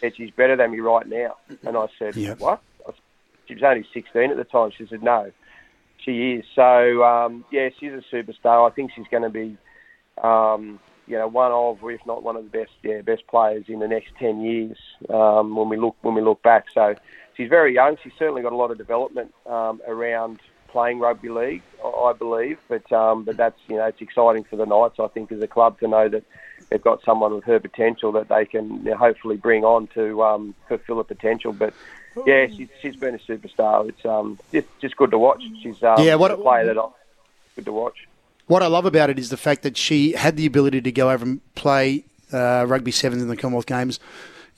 said 0.00 0.12
she's 0.16 0.30
better 0.30 0.56
than 0.56 0.72
me 0.72 0.80
right 0.80 1.06
now. 1.06 1.36
And 1.64 1.76
I 1.76 1.86
said, 1.98 2.16
Yep. 2.16 2.38
what? 2.38 2.62
I 2.86 2.92
said, 2.92 3.00
She 3.48 3.54
was 3.54 3.62
only 3.62 3.86
16 3.92 4.30
at 4.30 4.36
the 4.36 4.44
time. 4.44 4.70
She 4.76 4.86
said, 4.86 5.02
no, 5.02 5.30
she 5.98 6.32
is. 6.32 6.44
So, 6.54 7.02
um, 7.04 7.44
yeah, 7.52 7.68
she's 7.78 7.92
a 7.92 8.02
superstar. 8.14 8.70
I 8.70 8.74
think 8.74 8.92
she's 8.94 9.06
going 9.10 9.22
to 9.22 9.30
be, 9.30 9.56
um, 10.22 10.80
you 11.06 11.18
know, 11.18 11.28
one 11.28 11.52
of, 11.52 11.82
or 11.82 11.92
if 11.92 12.00
not 12.06 12.22
one 12.22 12.36
of 12.36 12.44
the 12.44 12.50
best, 12.50 12.70
yeah, 12.82 13.00
best 13.02 13.26
players 13.28 13.64
in 13.68 13.80
the 13.80 13.88
next 13.88 14.08
10 14.18 14.40
years 14.40 14.78
um, 15.12 15.56
when 15.56 15.68
we 15.68 15.76
look 15.76 15.96
when 16.02 16.14
we 16.14 16.22
look 16.22 16.42
back. 16.42 16.66
So, 16.72 16.94
she's 17.40 17.48
very 17.48 17.74
young. 17.74 17.96
She's 18.02 18.12
certainly 18.18 18.42
got 18.42 18.52
a 18.52 18.56
lot 18.56 18.70
of 18.70 18.76
development 18.76 19.32
um, 19.46 19.80
around 19.88 20.40
playing 20.68 20.98
rugby 20.98 21.30
league, 21.30 21.62
I 21.82 22.12
believe. 22.12 22.58
But 22.68 22.90
um, 22.92 23.24
but 23.24 23.36
that's 23.38 23.58
you 23.68 23.76
know 23.76 23.86
it's 23.86 24.00
exciting 24.00 24.44
for 24.44 24.56
the 24.56 24.66
Knights. 24.66 24.96
I 25.00 25.08
think 25.08 25.32
as 25.32 25.40
a 25.40 25.46
club 25.46 25.80
to 25.80 25.88
know 25.88 26.08
that 26.08 26.22
they've 26.68 26.82
got 26.82 27.02
someone 27.02 27.34
with 27.34 27.44
her 27.44 27.58
potential 27.58 28.12
that 28.12 28.28
they 28.28 28.44
can 28.44 28.76
you 28.84 28.90
know, 28.90 28.96
hopefully 28.96 29.36
bring 29.38 29.64
on 29.64 29.86
to 29.94 30.22
um, 30.22 30.54
fulfil 30.68 30.98
her 30.98 31.04
potential. 31.04 31.52
But 31.54 31.72
yeah, 32.26 32.46
she's 32.46 32.68
she's 32.82 32.96
been 32.96 33.14
a 33.14 33.18
superstar. 33.18 33.88
It's 33.88 34.04
um 34.04 34.38
just 34.52 34.68
just 34.82 34.96
good 34.96 35.10
to 35.12 35.18
watch. 35.18 35.42
She's 35.62 35.82
um, 35.82 36.02
Yeah, 36.02 36.16
what- 36.16 36.30
a 36.30 36.36
player 36.36 36.66
that 36.66 36.78
I, 36.78 36.88
good 37.56 37.64
to 37.64 37.72
watch. 37.72 38.06
What 38.46 38.64
I 38.64 38.66
love 38.66 38.84
about 38.84 39.10
it 39.10 39.18
is 39.18 39.30
the 39.30 39.36
fact 39.36 39.62
that 39.62 39.76
she 39.76 40.10
had 40.12 40.36
the 40.36 40.44
ability 40.44 40.80
to 40.80 40.90
go 40.90 41.08
over 41.08 41.24
and 41.24 41.40
play 41.54 42.02
uh, 42.32 42.64
rugby 42.66 42.90
sevens 42.90 43.22
in 43.22 43.28
the 43.28 43.36
Commonwealth 43.36 43.66
Games. 43.66 44.00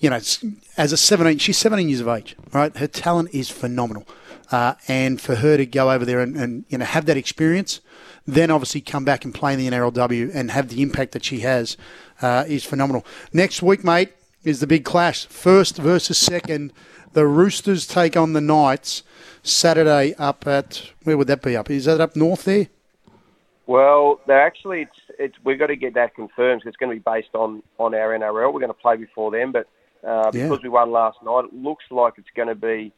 You 0.02 0.10
know, 0.10 0.16
as 0.16 0.92
a 0.92 0.96
17, 0.96 1.38
she's 1.38 1.56
17 1.58 1.88
years 1.88 2.00
of 2.00 2.08
age, 2.08 2.34
right? 2.52 2.76
Her 2.76 2.88
talent 2.88 3.30
is 3.32 3.48
phenomenal. 3.48 4.06
Uh, 4.50 4.74
and 4.88 5.20
for 5.20 5.36
her 5.36 5.56
to 5.56 5.64
go 5.64 5.92
over 5.92 6.04
there 6.04 6.20
and, 6.20 6.36
and, 6.36 6.64
you 6.68 6.76
know, 6.76 6.84
have 6.84 7.06
that 7.06 7.16
experience, 7.16 7.80
then 8.26 8.50
obviously 8.50 8.80
come 8.80 9.04
back 9.04 9.24
and 9.24 9.32
play 9.32 9.54
in 9.54 9.60
the 9.60 9.68
NRLW 9.70 10.34
and 10.34 10.50
have 10.50 10.68
the 10.68 10.82
impact 10.82 11.12
that 11.12 11.24
she 11.24 11.40
has 11.40 11.76
uh, 12.20 12.44
is 12.48 12.64
phenomenal. 12.64 13.06
Next 13.32 13.62
week, 13.62 13.84
mate, 13.84 14.12
is 14.42 14.58
the 14.58 14.66
big 14.66 14.84
clash. 14.84 15.26
First 15.26 15.76
versus 15.78 16.18
second. 16.18 16.72
The 17.12 17.26
Roosters 17.26 17.86
take 17.86 18.16
on 18.16 18.32
the 18.32 18.40
Knights 18.40 19.04
Saturday 19.42 20.14
up 20.18 20.46
at, 20.46 20.90
where 21.04 21.16
would 21.16 21.28
that 21.28 21.42
be 21.42 21.56
up? 21.56 21.70
Is 21.70 21.84
that 21.84 22.00
up 22.00 22.16
north 22.16 22.44
there? 22.44 22.66
Well, 23.66 24.20
actually 24.28 24.82
it's 24.82 24.96
it's 25.18 25.36
we've 25.44 25.58
got 25.58 25.68
to 25.68 25.76
get 25.76 25.94
that 25.94 26.14
confirmed. 26.14 26.62
It's 26.66 26.76
going 26.76 26.90
to 26.90 26.96
be 26.96 27.02
based 27.04 27.34
on 27.34 27.62
on 27.78 27.94
our 27.94 28.18
NRL. 28.18 28.52
We're 28.52 28.60
going 28.60 28.68
to 28.68 28.74
play 28.74 28.96
before 28.96 29.30
them, 29.30 29.52
but 29.52 29.68
uh, 30.06 30.30
Yeah. 30.34 30.44
because 30.48 30.62
we 30.62 30.68
won 30.68 30.90
last 30.92 31.18
night, 31.22 31.44
it 31.46 31.54
looks 31.54 31.84
like 31.90 32.14
it's 32.18 32.30
going 32.34 32.48
to 32.48 32.54
be 32.54 32.92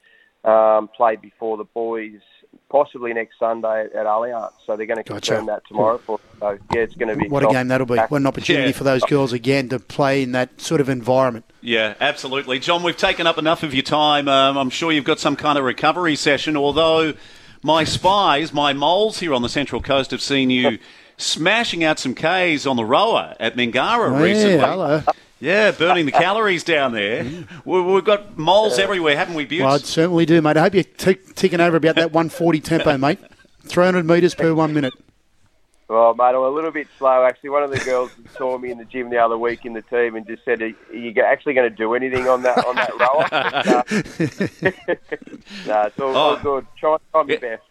um, 0.44 0.88
played 0.88 1.20
before 1.22 1.56
the 1.56 1.64
boys, 1.64 2.20
possibly 2.68 3.14
next 3.14 3.38
Sunday 3.38 3.84
at 3.86 4.04
Allianz. 4.06 4.50
So 4.66 4.76
they're 4.76 4.84
going 4.86 5.02
to 5.02 5.08
Gotcha. 5.10 5.42
that 5.46 5.62
tomorrow. 5.66 5.96
For 5.98 6.20
so 6.38 6.58
yeah, 6.74 6.80
it's 6.82 6.94
going 6.94 7.08
to 7.08 7.16
be 7.16 7.28
What 7.28 7.42
a 7.42 7.46
game 7.48 7.68
that'll 7.68 7.86
be. 7.86 7.96
What 7.96 8.12
an 8.20 8.26
opportunity 8.26 8.66
Yeah. 8.66 8.72
for 8.76 8.84
those 8.84 9.02
girls 9.04 9.32
again 9.32 9.70
to 9.70 9.78
play 9.78 10.22
in 10.22 10.32
that 10.32 10.60
sort 10.60 10.82
of 10.82 10.88
environment. 10.90 11.46
Yeah, 11.62 11.94
absolutely. 12.00 12.58
John, 12.58 12.82
we've 12.82 12.96
taken 12.96 13.26
up 13.26 13.38
enough 13.38 13.62
of 13.62 13.72
your 13.72 13.82
time. 13.84 14.28
Um, 14.28 14.58
I'm 14.58 14.68
sure 14.70 14.92
you've 14.92 15.04
got 15.04 15.18
some 15.18 15.34
kind 15.34 15.56
of 15.58 15.64
recovery 15.64 16.14
session, 16.16 16.56
although 16.58 17.14
my 17.62 17.84
spies, 17.84 18.52
my 18.52 18.74
moles 18.74 19.20
here 19.20 19.32
on 19.32 19.40
the 19.40 19.48
Central 19.48 19.80
Coast 19.80 20.10
have 20.10 20.20
seen 20.20 20.50
you 20.50 20.78
smashing 21.16 21.82
out 21.84 21.98
some 21.98 22.14
Ks 22.14 22.66
on 22.66 22.76
the 22.76 22.84
rower 22.84 23.34
at 23.40 23.56
Mingara 23.56 24.10
Oh, 24.10 24.22
recently. 24.22 24.56
yeah, 24.56 24.70
hello. 24.70 25.02
Yeah, 25.44 25.72
burning 25.72 26.06
the 26.06 26.12
calories 26.26 26.64
down 26.64 26.92
there. 26.92 27.22
We, 27.66 27.82
we've 27.82 28.02
got 28.04 28.38
moles 28.38 28.78
everywhere, 28.78 29.14
haven't 29.16 29.34
we, 29.34 29.44
Butts? 29.44 29.60
Well, 29.60 29.72
I 29.74 29.78
certainly 29.78 30.24
do, 30.26 30.40
mate. 30.40 30.56
I 30.56 30.62
hope 30.62 30.74
you're 30.74 30.84
t- 30.84 31.18
ticking 31.34 31.60
over 31.60 31.76
about 31.76 31.96
that 31.96 32.12
140 32.12 32.60
tempo, 32.60 32.96
mate. 33.06 33.18
300 33.66 34.06
metres 34.06 34.34
per 34.34 34.54
one 34.54 34.72
minute. 34.72 34.94
Well, 35.86 36.14
mate, 36.14 36.28
I'm 36.28 36.36
a 36.36 36.48
little 36.48 36.70
bit 36.70 36.88
slow. 36.98 37.24
Actually, 37.26 37.50
one 37.50 37.62
of 37.62 37.70
the 37.70 37.78
girls 37.80 38.10
saw 38.38 38.56
me 38.56 38.70
in 38.70 38.78
the 38.78 38.86
gym 38.86 39.10
the 39.10 39.18
other 39.18 39.36
week 39.36 39.66
in 39.66 39.74
the 39.74 39.82
team 39.82 40.16
and 40.16 40.26
just 40.26 40.42
said, 40.46 40.62
"Are 40.62 40.72
you 40.96 41.12
actually 41.22 41.52
going 41.52 41.68
to 41.68 41.76
do 41.76 41.92
anything 41.92 42.26
on 42.26 42.42
that 42.42 42.64
on 42.66 42.76
that 42.76 42.98
rower?" 42.98 43.28
Uh, 43.30 43.82
no, 45.66 45.82
it's 45.82 46.00
all, 46.00 46.16
all 46.16 46.36
Oh. 46.36 46.40
good. 46.42 46.66
Try, 46.78 46.96
try 47.12 47.22
my 47.22 47.32
Yeah. 47.34 47.38
best. 47.38 47.62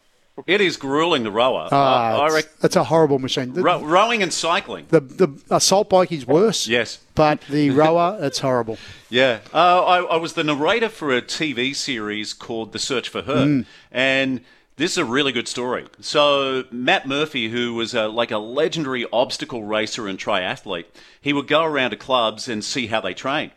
It 0.47 0.61
is 0.61 0.77
grueling, 0.77 1.23
the 1.23 1.31
rower. 1.31 1.69
Uh, 1.71 1.75
I 1.75 2.41
it's, 2.63 2.75
a 2.75 2.83
horrible 2.85 3.19
machine. 3.19 3.53
The, 3.53 3.61
ro- 3.61 3.83
rowing 3.83 4.23
and 4.23 4.33
cycling. 4.33 4.87
the, 4.89 4.99
the 4.99 5.29
assault 5.51 5.89
bike 5.89 6.11
is 6.11 6.25
worse. 6.25 6.67
Yes. 6.67 6.99
But 7.13 7.41
the 7.49 7.69
rower, 7.81 8.17
it's 8.19 8.39
horrible. 8.39 8.77
Yeah, 9.11 9.39
uh, 9.53 9.83
I, 9.85 9.99
I 10.03 10.15
was 10.17 10.33
the 10.33 10.43
narrator 10.43 10.89
for 10.89 11.15
a 11.15 11.21
TV 11.21 11.75
series 11.75 12.33
called 12.33 12.71
The 12.73 12.79
Search 12.79 13.09
for 13.09 13.21
Her, 13.21 13.45
Mm. 13.45 13.65
and 13.91 14.41
this 14.75 14.93
is 14.93 14.97
a 14.97 15.05
really 15.05 15.31
good 15.31 15.47
story. 15.47 15.85
So 15.99 16.63
Matt 16.71 17.07
Murphy, 17.07 17.49
who 17.49 17.75
was 17.75 17.93
a, 17.93 18.07
like 18.07 18.31
a 18.31 18.39
legendary 18.39 19.05
obstacle 19.13 19.63
racer 19.63 20.07
and 20.07 20.17
triathlete, 20.17 20.85
he 21.21 21.31
would 21.31 21.47
go 21.47 21.63
around 21.63 21.91
to 21.91 21.95
clubs 21.97 22.49
and 22.49 22.63
see 22.65 22.87
how 22.87 22.99
they 23.01 23.13
train, 23.13 23.51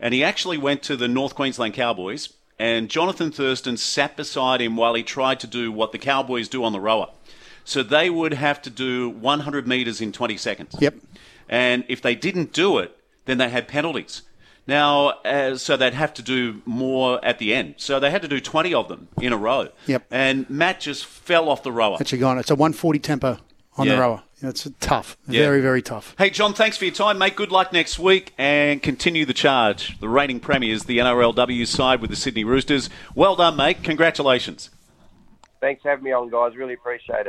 and 0.00 0.14
he 0.14 0.24
actually 0.24 0.56
went 0.56 0.82
to 0.84 0.96
the 0.96 1.08
North 1.08 1.34
Queensland 1.34 1.74
Cowboys, 1.74 2.30
and 2.62 2.88
Jonathan 2.88 3.32
Thurston 3.32 3.76
sat 3.76 4.16
beside 4.16 4.60
him 4.60 4.76
while 4.76 4.94
he 4.94 5.02
tried 5.02 5.40
to 5.40 5.48
do 5.48 5.72
what 5.72 5.90
the 5.90 5.98
Cowboys 5.98 6.48
do 6.48 6.62
on 6.62 6.72
the 6.72 6.78
rower. 6.78 7.08
So 7.64 7.82
they 7.82 8.08
would 8.08 8.34
have 8.34 8.62
to 8.62 8.70
do 8.70 9.10
100 9.10 9.66
meters 9.66 10.00
in 10.00 10.12
20 10.12 10.36
seconds. 10.36 10.76
Yep. 10.78 10.94
And 11.48 11.84
if 11.88 12.00
they 12.00 12.14
didn't 12.14 12.52
do 12.52 12.78
it, 12.78 12.96
then 13.24 13.38
they 13.38 13.48
had 13.48 13.66
penalties. 13.66 14.22
Now, 14.64 15.08
uh, 15.24 15.56
so 15.56 15.76
they'd 15.76 15.92
have 15.92 16.14
to 16.14 16.22
do 16.22 16.62
more 16.64 17.18
at 17.24 17.40
the 17.40 17.52
end. 17.52 17.74
So 17.78 17.98
they 17.98 18.12
had 18.12 18.22
to 18.22 18.28
do 18.28 18.38
20 18.40 18.72
of 18.74 18.86
them 18.86 19.08
in 19.20 19.32
a 19.32 19.36
row. 19.36 19.70
Yep. 19.88 20.06
And 20.12 20.48
Matt 20.48 20.78
just 20.78 21.04
fell 21.04 21.48
off 21.48 21.64
the 21.64 21.72
rower. 21.72 21.96
Actually 21.98 22.18
gone. 22.18 22.38
It's 22.38 22.52
a 22.52 22.54
140 22.54 23.00
tempo 23.00 23.38
on 23.76 23.86
Yeah. 23.86 23.94
the 23.94 24.00
rower. 24.00 24.22
It's 24.42 24.68
tough. 24.80 25.16
Yeah. 25.28 25.42
Very, 25.42 25.60
very 25.60 25.82
tough. 25.82 26.16
Hey, 26.18 26.28
John, 26.30 26.52
thanks 26.52 26.76
for 26.76 26.84
your 26.84 26.94
time, 26.94 27.16
mate. 27.18 27.36
Good 27.36 27.52
luck 27.52 27.72
next 27.72 27.98
week 27.98 28.32
and 28.36 28.82
continue 28.82 29.24
the 29.24 29.32
charge. 29.32 29.98
The 30.00 30.08
reigning 30.08 30.40
premiers, 30.40 30.84
the 30.84 30.98
NRLW 30.98 31.64
side 31.66 32.00
with 32.00 32.10
the 32.10 32.16
Sydney 32.16 32.42
Roosters. 32.42 32.90
Well 33.14 33.36
done, 33.36 33.54
mate. 33.56 33.84
Congratulations. 33.84 34.70
Thanks 35.60 35.82
for 35.82 35.90
having 35.90 36.04
me 36.04 36.10
on, 36.12 36.28
guys. 36.28 36.56
Really 36.56 36.74
appreciate 36.74 37.20